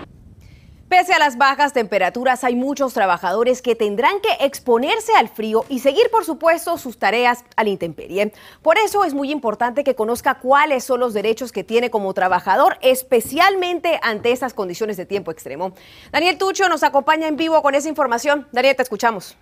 Pese 0.91 1.13
a 1.13 1.19
las 1.19 1.37
bajas 1.37 1.71
temperaturas, 1.71 2.43
hay 2.43 2.53
muchos 2.53 2.93
trabajadores 2.93 3.61
que 3.61 3.77
tendrán 3.77 4.19
que 4.19 4.43
exponerse 4.45 5.13
al 5.15 5.29
frío 5.29 5.63
y 5.69 5.79
seguir, 5.79 6.09
por 6.11 6.25
supuesto, 6.25 6.77
sus 6.77 6.99
tareas 6.99 7.45
a 7.55 7.63
la 7.63 7.69
intemperie. 7.69 8.33
Por 8.61 8.77
eso 8.77 9.05
es 9.05 9.13
muy 9.13 9.31
importante 9.31 9.85
que 9.85 9.95
conozca 9.95 10.39
cuáles 10.39 10.83
son 10.83 10.99
los 10.99 11.13
derechos 11.13 11.53
que 11.53 11.63
tiene 11.63 11.89
como 11.89 12.13
trabajador, 12.13 12.77
especialmente 12.81 14.01
ante 14.03 14.33
estas 14.33 14.53
condiciones 14.53 14.97
de 14.97 15.05
tiempo 15.05 15.31
extremo. 15.31 15.71
Daniel 16.11 16.37
Tucho 16.37 16.67
nos 16.67 16.83
acompaña 16.83 17.29
en 17.29 17.37
vivo 17.37 17.61
con 17.61 17.73
esa 17.73 17.87
información. 17.87 18.49
Daniel, 18.51 18.75
te 18.75 18.83
escuchamos. 18.83 19.37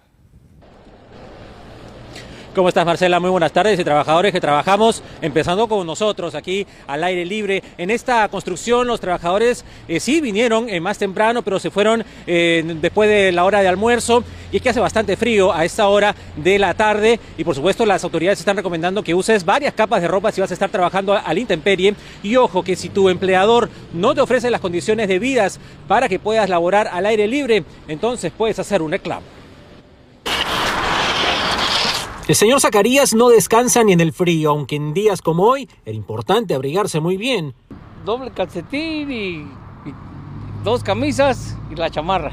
¿Cómo 2.55 2.67
estás 2.67 2.83
Marcela? 2.83 3.19
Muy 3.19 3.29
buenas 3.29 3.51
tardes 3.51 3.79
y 3.79 3.83
trabajadores 3.83 4.33
que 4.33 4.41
trabajamos, 4.41 5.03
empezando 5.21 5.67
con 5.67 5.85
nosotros 5.85 6.33
aquí 6.33 6.65
al 6.87 7.03
aire 7.03 7.23
libre. 7.23 7.61
En 7.77 7.91
esta 7.91 8.27
construcción 8.27 8.87
los 8.87 8.99
trabajadores 8.99 9.63
eh, 9.87 9.99
sí 9.99 10.19
vinieron 10.19 10.67
eh, 10.67 10.81
más 10.81 10.97
temprano, 10.97 11.43
pero 11.43 11.59
se 11.59 11.69
fueron 11.69 12.03
eh, 12.25 12.63
después 12.81 13.07
de 13.07 13.31
la 13.31 13.45
hora 13.45 13.61
de 13.61 13.67
almuerzo 13.67 14.23
y 14.51 14.57
es 14.57 14.63
que 14.63 14.69
hace 14.69 14.79
bastante 14.79 15.15
frío 15.15 15.53
a 15.53 15.63
esta 15.63 15.87
hora 15.89 16.15
de 16.37 16.57
la 16.57 16.73
tarde 16.73 17.19
y 17.37 17.43
por 17.43 17.53
supuesto 17.53 17.85
las 17.85 18.03
autoridades 18.03 18.39
están 18.39 18.57
recomendando 18.57 19.03
que 19.03 19.13
uses 19.13 19.45
varias 19.45 19.75
capas 19.75 20.01
de 20.01 20.07
ropa 20.07 20.31
si 20.31 20.41
vas 20.41 20.49
a 20.49 20.55
estar 20.55 20.71
trabajando 20.71 21.13
al 21.13 21.37
intemperie 21.37 21.93
y 22.23 22.35
ojo 22.35 22.63
que 22.63 22.75
si 22.75 22.89
tu 22.89 23.09
empleador 23.09 23.69
no 23.93 24.15
te 24.15 24.21
ofrece 24.21 24.49
las 24.49 24.59
condiciones 24.59 25.07
debidas 25.07 25.59
para 25.87 26.09
que 26.09 26.17
puedas 26.17 26.49
laborar 26.49 26.87
al 26.91 27.05
aire 27.05 27.27
libre, 27.27 27.63
entonces 27.87 28.31
puedes 28.35 28.57
hacer 28.57 28.81
un 28.81 28.89
reclamo. 28.89 29.38
El 32.29 32.35
señor 32.35 32.61
Zacarías 32.61 33.15
no 33.15 33.29
descansa 33.29 33.83
ni 33.83 33.91
en 33.91 34.01
el 34.01 34.13
frío, 34.13 34.51
aunque 34.51 34.75
en 34.75 34.93
días 34.93 35.23
como 35.23 35.45
hoy 35.45 35.67
era 35.83 35.95
importante 35.95 36.53
abrigarse 36.53 36.99
muy 36.99 37.17
bien. 37.17 37.55
Doble 38.05 38.29
calcetín 38.29 39.11
y, 39.11 39.47
dos 40.63 40.83
camisas 40.83 41.57
y 41.71 41.75
la 41.75 41.89
chamarra. 41.89 42.31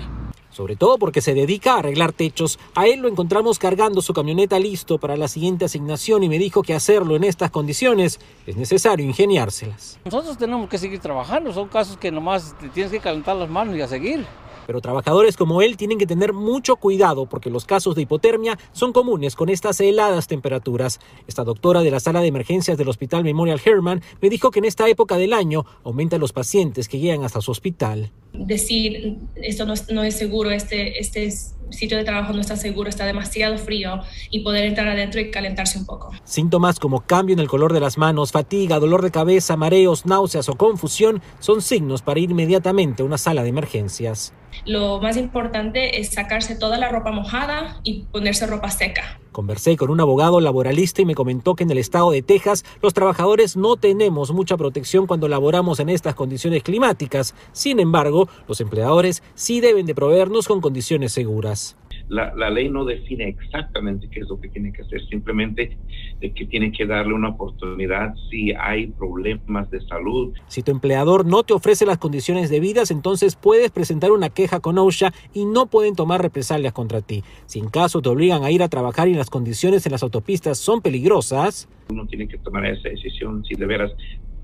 Sobre 0.50 0.76
todo 0.76 0.98
porque 0.98 1.22
se 1.22 1.32
dedica 1.32 1.72
a 1.72 1.78
arreglar 1.78 2.12
techos. 2.12 2.58
A 2.74 2.86
él 2.86 3.00
lo 3.00 3.08
encontramos 3.08 3.58
cargando 3.58 4.02
su 4.02 4.12
camioneta 4.12 4.58
listo 4.58 4.98
para 4.98 5.16
la 5.16 5.28
siguiente 5.28 5.64
asignación 5.64 6.22
y 6.22 6.28
me 6.28 6.38
dijo 6.38 6.60
que 6.60 6.74
hacerlo 6.74 7.16
en 7.16 7.24
estas 7.24 7.50
condiciones 7.50 8.20
es 8.46 8.56
necesario 8.58 9.06
ingeniárselas. 9.06 9.98
Nosotros 10.04 10.36
tenemos 10.36 10.68
que 10.68 10.76
seguir 10.76 11.00
trabajando, 11.00 11.54
son 11.54 11.68
casos 11.68 11.96
que 11.96 12.12
nomás 12.12 12.54
te 12.60 12.68
tienes 12.68 12.92
que 12.92 13.00
calentar 13.00 13.34
las 13.34 13.48
manos 13.48 13.74
y 13.74 13.80
a 13.80 13.88
seguir. 13.88 14.26
Pero 14.66 14.80
trabajadores 14.80 15.36
como 15.36 15.62
él 15.62 15.76
tienen 15.76 15.98
que 15.98 16.06
tener 16.06 16.32
mucho 16.32 16.76
cuidado 16.76 17.26
porque 17.26 17.50
los 17.50 17.64
casos 17.64 17.94
de 17.94 18.02
hipotermia 18.02 18.58
son 18.72 18.92
comunes 18.92 19.36
con 19.36 19.48
estas 19.48 19.80
heladas 19.80 20.26
temperaturas. 20.26 21.00
Esta 21.26 21.44
doctora 21.44 21.82
de 21.82 21.90
la 21.90 22.00
sala 22.00 22.20
de 22.20 22.28
emergencias 22.28 22.76
del 22.76 22.88
Hospital 22.88 23.24
Memorial 23.24 23.60
Hermann 23.64 24.02
me 24.20 24.28
dijo 24.28 24.50
que 24.50 24.58
en 24.58 24.64
esta 24.64 24.88
época 24.88 25.16
del 25.16 25.32
año 25.32 25.64
aumentan 25.84 26.20
los 26.20 26.32
pacientes 26.32 26.88
que 26.88 26.98
llegan 26.98 27.24
hasta 27.24 27.40
su 27.40 27.50
hospital. 27.50 28.10
Decir 28.32 29.18
esto 29.36 29.64
no, 29.64 29.74
no 29.90 30.02
es 30.02 30.16
seguro, 30.16 30.50
este, 30.50 30.98
este 30.98 31.30
sitio 31.70 31.96
de 31.96 32.04
trabajo 32.04 32.32
no 32.32 32.40
está 32.40 32.56
seguro, 32.56 32.88
está 32.88 33.04
demasiado 33.04 33.58
frío 33.58 34.00
y 34.30 34.40
poder 34.40 34.64
entrar 34.64 34.88
adentro 34.88 35.20
y 35.20 35.30
calentarse 35.30 35.78
un 35.78 35.86
poco. 35.86 36.12
Síntomas 36.24 36.78
como 36.78 37.00
cambio 37.00 37.34
en 37.34 37.40
el 37.40 37.48
color 37.48 37.72
de 37.72 37.80
las 37.80 37.98
manos, 37.98 38.32
fatiga, 38.32 38.78
dolor 38.78 39.02
de 39.02 39.10
cabeza, 39.10 39.56
mareos, 39.56 40.06
náuseas 40.06 40.48
o 40.48 40.54
confusión 40.54 41.22
son 41.38 41.62
signos 41.62 42.02
para 42.02 42.20
ir 42.20 42.30
inmediatamente 42.30 43.02
a 43.02 43.06
una 43.06 43.18
sala 43.18 43.42
de 43.42 43.48
emergencias. 43.48 44.32
Lo 44.64 45.00
más 45.00 45.16
importante 45.16 46.00
es 46.00 46.10
sacarse 46.10 46.56
toda 46.56 46.78
la 46.78 46.88
ropa 46.88 47.12
mojada 47.12 47.80
y 47.82 48.04
ponerse 48.10 48.46
ropa 48.46 48.70
seca. 48.70 49.20
Conversé 49.32 49.76
con 49.76 49.90
un 49.90 50.00
abogado 50.00 50.40
laboralista 50.40 51.02
y 51.02 51.04
me 51.04 51.14
comentó 51.14 51.54
que 51.54 51.64
en 51.64 51.70
el 51.70 51.76
estado 51.76 52.10
de 52.10 52.22
Texas 52.22 52.64
los 52.80 52.94
trabajadores 52.94 53.56
no 53.56 53.76
tenemos 53.76 54.32
mucha 54.32 54.56
protección 54.56 55.06
cuando 55.06 55.28
laboramos 55.28 55.78
en 55.78 55.90
estas 55.90 56.14
condiciones 56.14 56.62
climáticas. 56.62 57.34
Sin 57.52 57.78
embargo, 57.78 58.28
los 58.48 58.62
empleadores 58.62 59.22
sí 59.34 59.60
deben 59.60 59.84
de 59.84 59.94
proveernos 59.94 60.48
con 60.48 60.62
condiciones 60.62 61.12
seguras. 61.12 61.76
La, 62.08 62.34
la, 62.34 62.50
ley 62.50 62.68
no 62.68 62.84
define 62.84 63.28
exactamente 63.28 64.08
qué 64.08 64.20
es 64.20 64.28
lo 64.28 64.40
que 64.40 64.48
tiene 64.48 64.72
que 64.72 64.82
hacer, 64.82 65.04
simplemente 65.08 65.76
de 66.20 66.32
que 66.32 66.46
tiene 66.46 66.70
que 66.70 66.86
darle 66.86 67.14
una 67.14 67.30
oportunidad 67.30 68.14
si 68.30 68.52
hay 68.52 68.86
problemas 68.86 69.70
de 69.70 69.80
salud. 69.86 70.32
Si 70.46 70.62
tu 70.62 70.70
empleador 70.70 71.26
no 71.26 71.42
te 71.42 71.52
ofrece 71.52 71.84
las 71.84 71.98
condiciones 71.98 72.48
debidas, 72.48 72.90
entonces 72.90 73.34
puedes 73.36 73.70
presentar 73.70 74.12
una 74.12 74.30
queja 74.30 74.60
con 74.60 74.78
OSHA 74.78 75.12
y 75.34 75.44
no 75.44 75.66
pueden 75.66 75.96
tomar 75.96 76.22
represalias 76.22 76.72
contra 76.72 77.00
ti. 77.00 77.24
Si 77.46 77.58
en 77.58 77.68
caso 77.68 78.00
te 78.00 78.08
obligan 78.08 78.44
a 78.44 78.50
ir 78.50 78.62
a 78.62 78.68
trabajar 78.68 79.08
y 79.08 79.14
las 79.14 79.30
condiciones 79.30 79.84
en 79.86 79.92
las 79.92 80.02
autopistas 80.02 80.58
son 80.58 80.82
peligrosas, 80.82 81.68
uno 81.88 82.06
tiene 82.06 82.28
que 82.28 82.38
tomar 82.38 82.66
esa 82.66 82.88
decisión 82.88 83.44
si 83.44 83.54
de 83.54 83.66
veras 83.66 83.92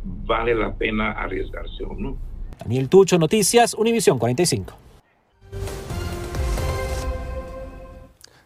vale 0.04 0.54
la 0.54 0.75
pena 0.75 1.12
arriesgarse 1.12 1.85
o 1.85 1.95
no. 1.95 2.16
Daniel 2.59 2.88
Tucho, 2.88 3.19
Noticias, 3.19 3.75
Univisión 3.75 4.19
45. 4.19 4.82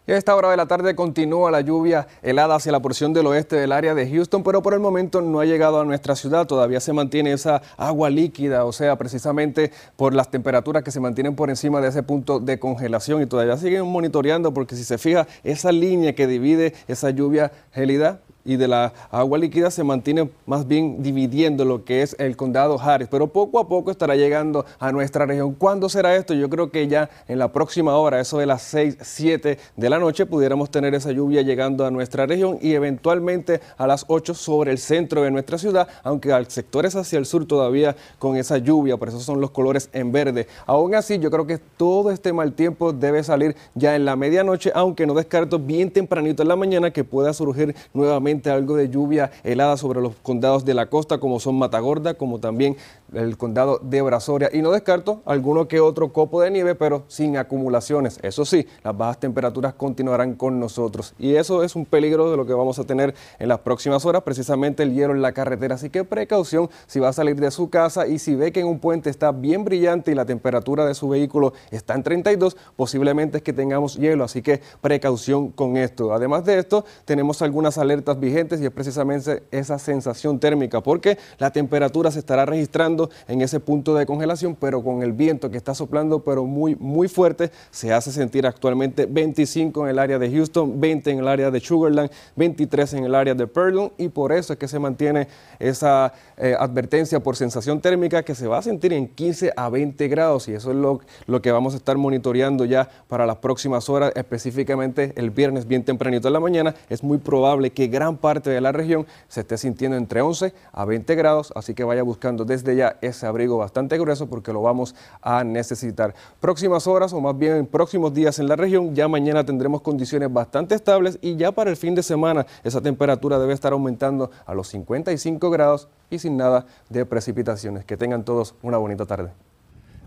Y 0.07 0.13
a 0.13 0.17
esta 0.17 0.33
hora 0.37 0.49
de 0.49 0.55
la 0.55 0.67
tarde 0.67 0.95
continúa 0.95 1.51
la 1.51 1.59
lluvia 1.59 2.07
helada 2.21 2.55
hacia 2.55 2.71
la 2.71 2.79
porción 2.79 3.11
del 3.11 3.27
oeste 3.27 3.57
del 3.57 3.73
área 3.73 3.93
de 3.93 4.09
Houston, 4.09 4.41
pero 4.41 4.61
por 4.61 4.73
el 4.73 4.79
momento 4.79 5.19
no 5.19 5.41
ha 5.41 5.45
llegado 5.45 5.81
a 5.81 5.83
nuestra 5.83 6.15
ciudad. 6.15 6.47
Todavía 6.47 6.79
se 6.79 6.93
mantiene 6.93 7.33
esa 7.33 7.61
agua 7.75 8.09
líquida, 8.09 8.63
o 8.63 8.71
sea, 8.71 8.95
precisamente 8.95 9.69
por 9.97 10.13
las 10.13 10.31
temperaturas 10.31 10.81
que 10.81 10.91
se 10.91 11.01
mantienen 11.01 11.35
por 11.35 11.49
encima 11.49 11.81
de 11.81 11.89
ese 11.89 12.03
punto 12.03 12.39
de 12.39 12.57
congelación. 12.57 13.21
Y 13.21 13.25
todavía 13.25 13.57
siguen 13.57 13.85
monitoreando 13.85 14.53
porque 14.53 14.77
si 14.77 14.85
se 14.85 14.97
fija, 14.97 15.27
esa 15.43 15.73
línea 15.73 16.15
que 16.15 16.25
divide 16.25 16.73
esa 16.87 17.09
lluvia 17.09 17.51
gélida 17.73 18.21
y 18.47 18.55
de 18.55 18.67
la 18.67 18.93
agua 19.11 19.37
líquida 19.37 19.69
se 19.69 19.83
mantiene 19.83 20.29
más 20.45 20.67
bien 20.67 21.03
dividiendo 21.03 21.65
lo 21.65 21.83
que 21.83 22.01
es 22.01 22.15
el 22.17 22.37
condado 22.37 22.79
Harris, 22.81 23.09
pero 23.11 23.27
poco 23.27 23.59
a 23.59 23.67
poco 23.67 23.91
estará 23.91 24.15
llegando 24.15 24.65
a 24.79 24.91
nuestra 24.91 25.25
región. 25.25 25.53
¿Cuándo 25.53 25.89
será 25.89 26.15
esto? 26.15 26.33
Yo 26.33 26.49
creo 26.49 26.71
que 26.71 26.87
ya 26.87 27.09
en 27.27 27.39
la 27.39 27.51
próxima 27.51 27.95
hora, 27.97 28.21
eso 28.21 28.39
de 28.39 28.45
las 28.45 28.61
6, 28.63 28.97
7 29.01 29.59
de 29.75 29.89
la 29.89 29.99
noche, 29.99 30.25
pudiéramos 30.25 30.71
tener 30.71 30.95
esa 30.95 31.11
lluvia 31.11 31.41
llegando 31.41 31.85
a 31.85 31.91
nuestra 31.91 32.25
región 32.25 32.57
y 32.61 32.73
eventualmente 32.73 33.59
a 33.77 33.85
las 33.85 34.05
8 34.07 34.33
sobre 34.33 34.71
el 34.71 34.77
centro 34.77 35.21
de 35.23 35.29
nuestra 35.29 35.57
ciudad, 35.57 35.89
aunque 36.03 36.31
al 36.31 36.49
sectores 36.49 36.95
hacia 36.95 37.19
el 37.19 37.25
sur 37.25 37.45
todavía 37.45 37.97
con 38.17 38.37
esa 38.37 38.57
lluvia, 38.57 38.95
por 38.95 39.09
eso 39.09 39.19
son 39.19 39.41
los 39.41 39.51
colores 39.51 39.89
en 39.91 40.13
verde. 40.13 40.47
Aún 40.65 40.95
así, 40.95 41.19
yo 41.19 41.29
creo 41.29 41.45
que 41.45 41.57
todo 41.57 42.11
este 42.11 42.31
mal 42.31 42.53
tiempo 42.53 42.93
debe 42.93 43.23
salir 43.23 43.57
ya 43.75 43.97
en 43.97 44.05
la 44.05 44.15
medianoche, 44.15 44.71
aunque 44.73 45.05
no 45.05 45.13
descarto 45.13 45.59
bien 45.59 45.91
tempranito 45.91 46.43
en 46.43 46.47
la 46.47 46.55
mañana 46.55 46.91
que 46.91 47.03
pueda 47.03 47.33
surgir 47.33 47.75
nuevamente 47.93 48.36
algo 48.45 48.75
de 48.75 48.89
lluvia 48.89 49.31
helada 49.43 49.77
sobre 49.77 50.01
los 50.01 50.15
condados 50.15 50.65
de 50.65 50.73
la 50.73 50.89
costa, 50.89 51.19
como 51.19 51.39
son 51.39 51.57
Matagorda, 51.57 52.13
como 52.13 52.39
también 52.39 52.77
el 53.13 53.37
condado 53.37 53.79
de 53.81 54.01
Brasoria. 54.01 54.49
Y 54.51 54.61
no 54.61 54.71
descarto 54.71 55.21
alguno 55.25 55.67
que 55.67 55.79
otro 55.79 56.11
copo 56.11 56.41
de 56.41 56.51
nieve, 56.51 56.75
pero 56.75 57.03
sin 57.07 57.37
acumulaciones. 57.37 58.19
Eso 58.21 58.45
sí, 58.45 58.67
las 58.83 58.97
bajas 58.97 59.19
temperaturas 59.19 59.73
continuarán 59.73 60.35
con 60.35 60.59
nosotros. 60.59 61.13
Y 61.17 61.35
eso 61.35 61.63
es 61.63 61.75
un 61.75 61.85
peligro 61.85 62.29
de 62.31 62.37
lo 62.37 62.45
que 62.45 62.53
vamos 62.53 62.79
a 62.79 62.83
tener 62.83 63.15
en 63.39 63.47
las 63.47 63.59
próximas 63.59 64.05
horas, 64.05 64.23
precisamente 64.23 64.83
el 64.83 64.93
hielo 64.93 65.13
en 65.13 65.21
la 65.21 65.31
carretera. 65.31 65.75
Así 65.75 65.89
que 65.89 66.03
precaución 66.03 66.69
si 66.85 66.99
va 66.99 67.09
a 67.09 67.13
salir 67.13 67.35
de 67.37 67.51
su 67.51 67.69
casa 67.69 68.07
y 68.07 68.19
si 68.19 68.35
ve 68.35 68.51
que 68.51 68.61
en 68.61 68.67
un 68.67 68.79
puente 68.79 69.09
está 69.09 69.31
bien 69.31 69.63
brillante 69.63 70.11
y 70.11 70.15
la 70.15 70.25
temperatura 70.25 70.85
de 70.85 70.93
su 70.93 71.09
vehículo 71.09 71.53
está 71.71 71.93
en 71.95 72.03
32, 72.03 72.57
posiblemente 72.75 73.37
es 73.37 73.43
que 73.43 73.53
tengamos 73.53 73.95
hielo. 73.95 74.23
Así 74.23 74.41
que 74.41 74.61
precaución 74.81 75.51
con 75.51 75.77
esto. 75.77 76.13
Además 76.13 76.45
de 76.45 76.59
esto, 76.59 76.85
tenemos 77.05 77.41
algunas 77.41 77.77
alertas 77.77 78.19
vigentes 78.19 78.61
y 78.61 78.65
es 78.65 78.71
precisamente 78.71 79.43
esa 79.51 79.79
sensación 79.79 80.39
térmica, 80.39 80.81
porque 80.81 81.17
la 81.37 81.51
temperatura 81.51 82.11
se 82.11 82.19
estará 82.19 82.45
registrando 82.45 82.96
en 83.27 83.41
ese 83.41 83.59
punto 83.59 83.95
de 83.95 84.05
congelación, 84.05 84.55
pero 84.59 84.83
con 84.83 85.03
el 85.03 85.13
viento 85.13 85.49
que 85.49 85.57
está 85.57 85.73
soplando, 85.73 86.23
pero 86.23 86.45
muy, 86.45 86.75
muy 86.75 87.07
fuerte, 87.07 87.51
se 87.71 87.93
hace 87.93 88.11
sentir 88.11 88.45
actualmente 88.45 89.05
25 89.05 89.85
en 89.85 89.89
el 89.91 89.99
área 89.99 90.19
de 90.19 90.31
Houston, 90.31 90.79
20 90.79 91.11
en 91.11 91.19
el 91.19 91.27
área 91.27 91.51
de 91.51 91.59
Sugarland, 91.59 92.09
23 92.35 92.93
en 92.93 93.03
el 93.05 93.15
área 93.15 93.33
de 93.33 93.47
Pearland, 93.47 93.91
y 93.97 94.09
por 94.09 94.31
eso 94.31 94.53
es 94.53 94.59
que 94.59 94.67
se 94.67 94.79
mantiene 94.79 95.27
esa 95.59 96.13
eh, 96.37 96.55
advertencia 96.57 97.19
por 97.19 97.35
sensación 97.35 97.81
térmica 97.81 98.23
que 98.23 98.35
se 98.35 98.47
va 98.47 98.57
a 98.59 98.61
sentir 98.61 98.93
en 98.93 99.07
15 99.07 99.53
a 99.55 99.69
20 99.69 100.07
grados, 100.07 100.47
y 100.47 100.53
eso 100.53 100.71
es 100.71 100.77
lo, 100.77 101.01
lo 101.25 101.41
que 101.41 101.51
vamos 101.51 101.73
a 101.73 101.77
estar 101.77 101.97
monitoreando 101.97 102.65
ya 102.65 102.89
para 103.07 103.25
las 103.25 103.37
próximas 103.37 103.89
horas, 103.89 104.11
específicamente 104.15 105.13
el 105.15 105.31
viernes 105.31 105.67
bien 105.67 105.83
tempranito 105.83 106.27
en 106.27 106.33
la 106.33 106.39
mañana, 106.39 106.75
es 106.89 107.03
muy 107.03 107.17
probable 107.17 107.71
que 107.71 107.87
gran 107.87 108.17
parte 108.17 108.49
de 108.49 108.61
la 108.61 108.71
región 108.71 109.05
se 109.27 109.41
esté 109.41 109.57
sintiendo 109.57 109.97
entre 109.97 110.21
11 110.21 110.53
a 110.71 110.85
20 110.85 111.15
grados, 111.15 111.51
así 111.55 111.73
que 111.73 111.83
vaya 111.83 112.03
buscando 112.03 112.45
desde 112.45 112.75
ya 112.75 112.86
ese 113.01 113.25
abrigo 113.25 113.57
bastante 113.57 113.97
grueso 113.97 114.27
porque 114.27 114.53
lo 114.53 114.61
vamos 114.61 114.95
a 115.21 115.43
necesitar. 115.43 116.15
Próximas 116.39 116.87
horas 116.87 117.11
o 117.13 117.19
más 117.19 117.37
bien 117.37 117.57
en 117.57 117.65
próximos 117.65 118.13
días 118.13 118.39
en 118.39 118.47
la 118.47 118.55
región, 118.55 118.95
ya 118.95 119.07
mañana 119.07 119.45
tendremos 119.45 119.81
condiciones 119.81 120.31
bastante 120.31 120.75
estables 120.75 121.19
y 121.21 121.35
ya 121.35 121.51
para 121.51 121.69
el 121.69 121.77
fin 121.77 121.95
de 121.95 122.03
semana 122.03 122.45
esa 122.63 122.81
temperatura 122.81 123.39
debe 123.39 123.53
estar 123.53 123.73
aumentando 123.73 124.31
a 124.45 124.53
los 124.53 124.67
55 124.69 125.49
grados 125.49 125.87
y 126.09 126.19
sin 126.19 126.37
nada 126.37 126.65
de 126.89 127.05
precipitaciones. 127.05 127.85
Que 127.85 127.97
tengan 127.97 128.23
todos 128.23 128.55
una 128.61 128.77
bonita 128.77 129.05
tarde. 129.05 129.46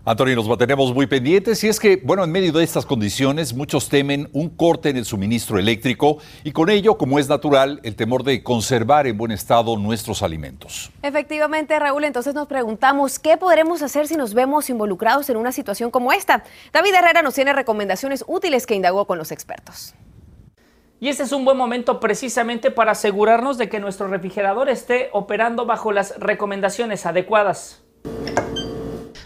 Antonio, 0.03 0.35
nos 0.35 0.49
mantenemos 0.49 0.95
muy 0.95 1.05
pendientes 1.05 1.63
y 1.63 1.67
es 1.67 1.79
que, 1.79 1.97
bueno, 1.97 2.23
en 2.23 2.31
medio 2.31 2.51
de 2.51 2.63
estas 2.63 2.87
condiciones, 2.87 3.53
muchos 3.53 3.87
temen 3.87 4.31
un 4.33 4.49
corte 4.49 4.89
en 4.89 4.97
el 4.97 5.05
suministro 5.05 5.59
eléctrico 5.59 6.17
y 6.43 6.51
con 6.53 6.71
ello, 6.71 6.97
como 6.97 7.19
es 7.19 7.29
natural, 7.29 7.79
el 7.83 7.95
temor 7.95 8.23
de 8.23 8.41
conservar 8.41 9.05
en 9.05 9.15
buen 9.15 9.31
estado 9.31 9.77
nuestros 9.77 10.23
alimentos. 10.23 10.89
Efectivamente, 11.03 11.77
Raúl, 11.77 12.03
entonces 12.03 12.33
nos 12.33 12.47
preguntamos 12.47 13.19
qué 13.19 13.37
podremos 13.37 13.83
hacer 13.83 14.07
si 14.07 14.15
nos 14.15 14.33
vemos 14.33 14.71
involucrados 14.71 15.29
en 15.29 15.37
una 15.37 15.51
situación 15.51 15.91
como 15.91 16.11
esta. 16.11 16.45
David 16.73 16.95
Herrera 16.95 17.21
nos 17.21 17.35
tiene 17.35 17.53
recomendaciones 17.53 18.25
útiles 18.27 18.65
que 18.65 18.73
indagó 18.73 19.05
con 19.05 19.19
los 19.19 19.31
expertos. 19.31 19.93
Y 20.99 21.09
este 21.09 21.21
es 21.21 21.31
un 21.31 21.45
buen 21.45 21.57
momento 21.57 21.99
precisamente 21.99 22.71
para 22.71 22.93
asegurarnos 22.93 23.59
de 23.59 23.69
que 23.69 23.79
nuestro 23.79 24.07
refrigerador 24.07 24.67
esté 24.67 25.09
operando 25.13 25.67
bajo 25.67 25.91
las 25.91 26.19
recomendaciones 26.19 27.05
adecuadas. 27.05 27.83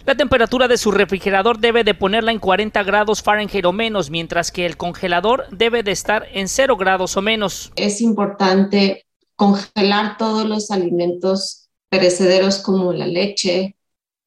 La 0.06 0.14
temperatura 0.14 0.68
de 0.68 0.78
su 0.78 0.92
refrigerador 0.92 1.58
debe 1.58 1.82
de 1.82 1.92
ponerla 1.92 2.30
en 2.30 2.38
40 2.38 2.80
grados 2.84 3.24
Fahrenheit 3.24 3.64
o 3.64 3.72
menos, 3.72 4.08
mientras 4.08 4.52
que 4.52 4.64
el 4.64 4.76
congelador 4.76 5.46
debe 5.50 5.82
de 5.82 5.90
estar 5.90 6.28
en 6.32 6.46
0 6.46 6.76
grados 6.76 7.16
o 7.16 7.22
menos. 7.22 7.72
Es 7.74 8.00
importante 8.00 9.04
congelar 9.34 10.16
todos 10.16 10.48
los 10.48 10.70
alimentos 10.70 11.70
perecederos 11.88 12.58
como 12.58 12.92
la 12.92 13.08
leche, 13.08 13.74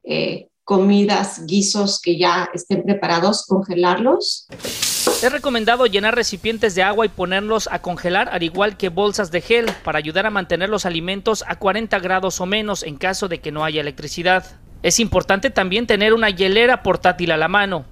eh, 0.04 0.48
comidas, 0.64 1.46
guisos 1.46 1.98
que 1.98 2.18
ya 2.18 2.50
estén 2.52 2.82
preparados, 2.82 3.46
congelarlos. 3.46 4.48
Es 4.50 5.32
recomendado 5.32 5.86
llenar 5.86 6.14
recipientes 6.14 6.74
de 6.74 6.82
agua 6.82 7.06
y 7.06 7.08
ponerlos 7.08 7.70
a 7.72 7.80
congelar, 7.80 8.28
al 8.28 8.42
igual 8.42 8.76
que 8.76 8.90
bolsas 8.90 9.30
de 9.30 9.40
gel, 9.40 9.64
para 9.82 9.96
ayudar 9.96 10.26
a 10.26 10.30
mantener 10.30 10.68
los 10.68 10.84
alimentos 10.84 11.42
a 11.48 11.58
40 11.58 11.98
grados 12.00 12.38
o 12.42 12.44
menos 12.44 12.82
en 12.82 12.98
caso 12.98 13.28
de 13.28 13.40
que 13.40 13.50
no 13.50 13.64
haya 13.64 13.80
electricidad. 13.80 14.60
Es 14.82 14.98
importante 14.98 15.50
también 15.50 15.86
tener 15.86 16.14
una 16.14 16.30
hielera 16.30 16.82
portátil 16.82 17.32
a 17.32 17.36
la 17.36 17.48
mano. 17.48 17.84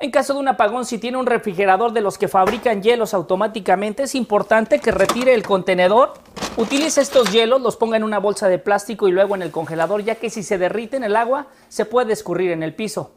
En 0.00 0.10
caso 0.10 0.34
de 0.34 0.40
un 0.40 0.48
apagón, 0.48 0.84
si 0.84 0.98
tiene 0.98 1.16
un 1.16 1.26
refrigerador 1.26 1.92
de 1.92 2.00
los 2.00 2.18
que 2.18 2.26
fabrican 2.26 2.82
hielos 2.82 3.14
automáticamente, 3.14 4.02
es 4.02 4.16
importante 4.16 4.80
que 4.80 4.90
retire 4.90 5.34
el 5.34 5.44
contenedor, 5.44 6.14
utilice 6.56 7.00
estos 7.00 7.30
hielos, 7.30 7.60
los 7.60 7.76
ponga 7.76 7.96
en 7.96 8.02
una 8.02 8.18
bolsa 8.18 8.48
de 8.48 8.58
plástico 8.58 9.06
y 9.06 9.12
luego 9.12 9.36
en 9.36 9.42
el 9.42 9.52
congelador, 9.52 10.02
ya 10.02 10.16
que 10.16 10.30
si 10.30 10.42
se 10.42 10.58
derrite 10.58 10.96
en 10.96 11.04
el 11.04 11.14
agua, 11.14 11.46
se 11.68 11.84
puede 11.84 12.12
escurrir 12.12 12.50
en 12.50 12.64
el 12.64 12.74
piso. 12.74 13.14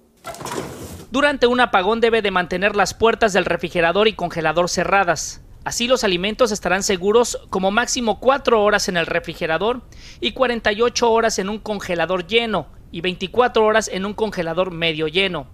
Durante 1.10 1.48
un 1.48 1.60
apagón 1.60 2.02
debe 2.02 2.22
de 2.22 2.30
mantener 2.30 2.76
las 2.76 2.94
puertas 2.94 3.34
del 3.34 3.46
refrigerador 3.46 4.08
y 4.08 4.14
congelador 4.14 4.70
cerradas. 4.70 5.42
Así 5.64 5.88
los 5.88 6.04
alimentos 6.04 6.52
estarán 6.52 6.84
seguros 6.84 7.40
como 7.50 7.72
máximo 7.72 8.20
4 8.20 8.62
horas 8.62 8.88
en 8.88 8.98
el 8.98 9.08
refrigerador 9.08 9.82
y 10.20 10.34
48 10.34 11.12
horas 11.12 11.40
en 11.40 11.50
un 11.50 11.58
congelador 11.58 12.28
lleno 12.28 12.68
y 12.96 13.02
24 13.02 13.66
horas 13.66 13.90
en 13.92 14.06
un 14.06 14.14
congelador 14.14 14.72
medio 14.72 15.10
lleno. 15.10 15.48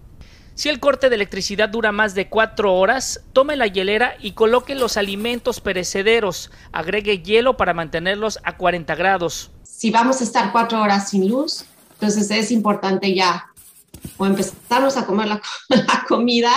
Si 0.53 0.69
el 0.69 0.79
corte 0.79 1.09
de 1.09 1.15
electricidad 1.15 1.69
dura 1.69 1.91
más 1.91 2.13
de 2.13 2.29
cuatro 2.29 2.75
horas, 2.75 3.23
tome 3.33 3.55
la 3.55 3.65
hielera 3.65 4.13
y 4.19 4.33
coloque 4.33 4.75
los 4.75 4.95
alimentos 4.95 5.59
perecederos. 5.59 6.51
Agregue 6.71 7.23
hielo 7.23 7.57
para 7.57 7.73
mantenerlos 7.73 8.37
a 8.43 8.57
40 8.57 8.93
grados. 8.93 9.49
Si 9.63 9.89
vamos 9.89 10.21
a 10.21 10.23
estar 10.23 10.51
cuatro 10.51 10.79
horas 10.83 11.09
sin 11.09 11.27
luz, 11.29 11.65
entonces 11.93 12.29
es 12.29 12.51
importante 12.51 13.11
ya 13.15 13.47
o 14.17 14.27
empezarnos 14.27 14.95
a 14.97 15.07
comer 15.07 15.27
la, 15.27 15.41
comida 16.07 16.51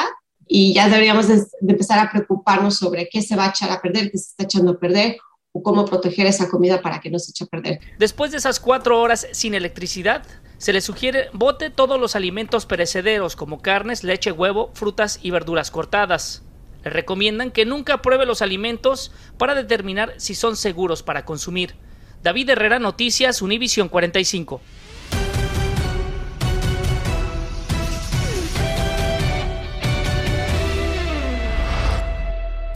y 0.47 0.75
ya 0.75 0.91
deberíamos 0.91 1.29
de, 1.29 1.43
empezar 1.67 1.99
a 1.99 2.11
preocuparnos 2.11 2.77
sobre 2.77 3.09
qué 3.11 3.23
se 3.23 3.37
va 3.37 3.47
a 3.47 3.49
echar 3.49 3.71
a 3.71 3.81
perder, 3.81 4.11
qué 4.11 4.19
se 4.19 4.29
está 4.33 4.45
echando 4.45 4.73
a 4.73 4.79
perder 4.79 5.17
o 5.53 5.63
cómo 5.63 5.87
proteger 5.87 6.27
esa 6.27 6.47
comida 6.51 6.83
para 6.83 7.01
que 7.01 7.11
no 7.11 7.19
se 7.19 7.31
eche 7.31 7.45
a 7.45 7.47
perder. 7.47 7.81
Después 7.99 8.33
de 8.33 8.37
esas 8.37 8.61
cuatro 8.61 9.01
horas 9.01 9.27
sin 9.33 9.55
electricidad, 9.55 10.27
se 10.59 10.73
le 10.73 10.81
sugiere 10.81 11.29
bote 11.33 11.71
todos 11.71 12.01
los 12.01 12.17
alimentos 12.17 12.67
perecederos 12.67 13.37
como 13.37 13.61
carnes, 13.61 14.05
leche, 14.05 14.33
huevo, 14.33 14.71
frutas 14.75 15.19
y 15.23 15.31
verduras 15.31 15.71
cortadas. 15.71 16.43
Le 16.85 16.91
recomiendan 16.91 17.51
que 17.51 17.65
nunca 17.65 18.03
pruebe 18.03 18.27
los 18.27 18.43
alimentos 18.43 19.13
para 19.39 19.55
determinar 19.55 20.15
si 20.19 20.35
son 20.35 20.57
seguros 20.57 21.03
para 21.03 21.25
consumir. 21.25 21.75
David 22.23 22.51
Herrera, 22.51 22.79
Noticias, 22.79 23.43
Univisión 23.43 23.89
45. 23.89 24.61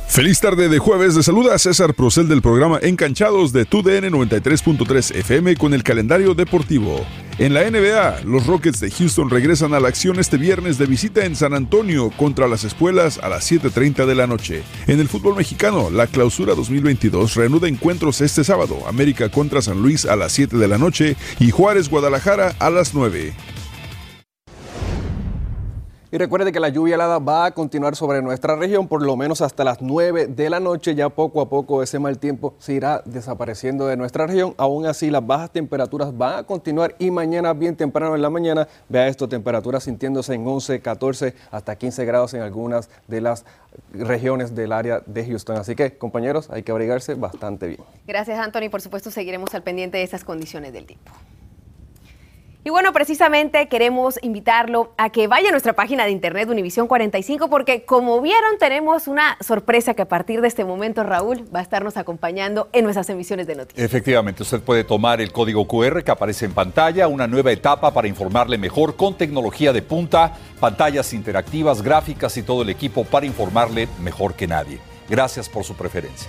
Feliz 0.08 0.40
tarde 0.40 0.68
de 0.68 0.78
jueves. 0.78 1.14
De 1.14 1.22
saluda 1.22 1.54
a 1.54 1.58
César 1.58 1.94
Procel 1.94 2.28
del 2.28 2.40
programa 2.40 2.78
Encanchados 2.82 3.52
de 3.52 3.66
TUDN 3.66 4.10
93.3 4.10 5.14
FM 5.14 5.54
con 5.56 5.74
el 5.74 5.84
calendario 5.84 6.34
deportivo. 6.34 7.06
En 7.38 7.54
la 7.54 7.70
NBA, 7.70 8.22
los 8.24 8.46
Rockets 8.46 8.80
de 8.80 8.90
Houston 8.90 9.30
regresan 9.30 9.74
a 9.74 9.80
la 9.80 9.88
acción 9.88 10.18
este 10.18 10.38
viernes 10.38 10.76
de 10.76 10.86
visita 10.86 11.24
en 11.24 11.36
San 11.36 11.54
Antonio 11.54 12.10
contra 12.16 12.48
las 12.48 12.64
espuelas 12.64 13.18
a 13.18 13.28
las 13.28 13.48
7.30 13.52 14.06
de 14.06 14.14
la 14.16 14.26
noche. 14.26 14.62
En 14.88 14.98
el 14.98 15.08
fútbol 15.08 15.36
mexicano, 15.36 15.90
la 15.90 16.08
clausura 16.08 16.54
2022 16.54 17.36
reanuda 17.36 17.68
encuentros 17.68 18.20
este 18.22 18.42
sábado, 18.42 18.88
América 18.88 19.28
contra 19.28 19.62
San 19.62 19.82
Luis 19.82 20.04
a 20.04 20.16
las 20.16 20.32
7 20.32 20.56
de 20.56 20.68
la 20.68 20.78
noche 20.78 21.16
y 21.38 21.50
Juárez 21.50 21.88
Guadalajara 21.90 22.56
a 22.58 22.70
las 22.70 22.92
9. 22.92 23.34
Y 26.10 26.16
recuerde 26.16 26.52
que 26.52 26.60
la 26.60 26.70
lluvia 26.70 26.94
helada 26.94 27.18
va 27.18 27.44
a 27.44 27.50
continuar 27.50 27.94
sobre 27.94 28.22
nuestra 28.22 28.56
región 28.56 28.88
por 28.88 29.02
lo 29.02 29.14
menos 29.14 29.42
hasta 29.42 29.62
las 29.62 29.82
9 29.82 30.28
de 30.28 30.48
la 30.48 30.58
noche. 30.58 30.94
Ya 30.94 31.10
poco 31.10 31.42
a 31.42 31.50
poco 31.50 31.82
ese 31.82 31.98
mal 31.98 32.18
tiempo 32.18 32.54
se 32.58 32.72
irá 32.72 33.02
desapareciendo 33.04 33.86
de 33.86 33.98
nuestra 33.98 34.26
región. 34.26 34.54
Aún 34.56 34.86
así, 34.86 35.10
las 35.10 35.26
bajas 35.26 35.50
temperaturas 35.50 36.16
van 36.16 36.38
a 36.38 36.42
continuar 36.44 36.94
y 36.98 37.10
mañana 37.10 37.52
bien 37.52 37.76
temprano 37.76 38.14
en 38.14 38.22
la 38.22 38.30
mañana, 38.30 38.66
vea 38.88 39.06
esto, 39.06 39.28
temperaturas 39.28 39.84
sintiéndose 39.84 40.32
en 40.32 40.46
11, 40.46 40.80
14 40.80 41.34
hasta 41.50 41.76
15 41.76 42.04
grados 42.06 42.32
en 42.32 42.40
algunas 42.40 42.88
de 43.06 43.20
las 43.20 43.44
regiones 43.92 44.54
del 44.54 44.72
área 44.72 45.02
de 45.04 45.26
Houston. 45.26 45.58
Así 45.58 45.74
que, 45.74 45.98
compañeros, 45.98 46.48
hay 46.50 46.62
que 46.62 46.72
abrigarse 46.72 47.16
bastante 47.16 47.66
bien. 47.66 47.80
Gracias, 48.06 48.38
Anthony. 48.38 48.70
Por 48.70 48.80
supuesto, 48.80 49.10
seguiremos 49.10 49.54
al 49.54 49.62
pendiente 49.62 49.98
de 49.98 50.04
esas 50.04 50.24
condiciones 50.24 50.72
del 50.72 50.86
tiempo. 50.86 51.12
Y 52.68 52.70
bueno, 52.70 52.92
precisamente 52.92 53.66
queremos 53.66 54.18
invitarlo 54.20 54.92
a 54.98 55.08
que 55.08 55.26
vaya 55.26 55.48
a 55.48 55.52
nuestra 55.52 55.72
página 55.72 56.04
de 56.04 56.10
internet 56.10 56.50
Univisión 56.50 56.86
45 56.86 57.48
porque 57.48 57.86
como 57.86 58.20
vieron 58.20 58.58
tenemos 58.58 59.08
una 59.08 59.38
sorpresa 59.40 59.94
que 59.94 60.02
a 60.02 60.08
partir 60.08 60.42
de 60.42 60.48
este 60.48 60.66
momento 60.66 61.02
Raúl 61.02 61.46
va 61.54 61.60
a 61.60 61.62
estarnos 61.62 61.96
acompañando 61.96 62.68
en 62.74 62.84
nuestras 62.84 63.08
emisiones 63.08 63.46
de 63.46 63.54
noticias. 63.54 63.82
Efectivamente, 63.82 64.42
usted 64.42 64.60
puede 64.60 64.84
tomar 64.84 65.22
el 65.22 65.32
código 65.32 65.66
QR 65.66 66.04
que 66.04 66.10
aparece 66.10 66.44
en 66.44 66.52
pantalla, 66.52 67.08
una 67.08 67.26
nueva 67.26 67.52
etapa 67.52 67.90
para 67.94 68.06
informarle 68.06 68.58
mejor 68.58 68.96
con 68.96 69.16
tecnología 69.16 69.72
de 69.72 69.80
punta, 69.80 70.34
pantallas 70.60 71.14
interactivas, 71.14 71.80
gráficas 71.80 72.36
y 72.36 72.42
todo 72.42 72.60
el 72.60 72.68
equipo 72.68 73.02
para 73.06 73.24
informarle 73.24 73.88
mejor 74.02 74.34
que 74.34 74.46
nadie. 74.46 74.78
Gracias 75.08 75.48
por 75.48 75.64
su 75.64 75.74
preferencia. 75.74 76.28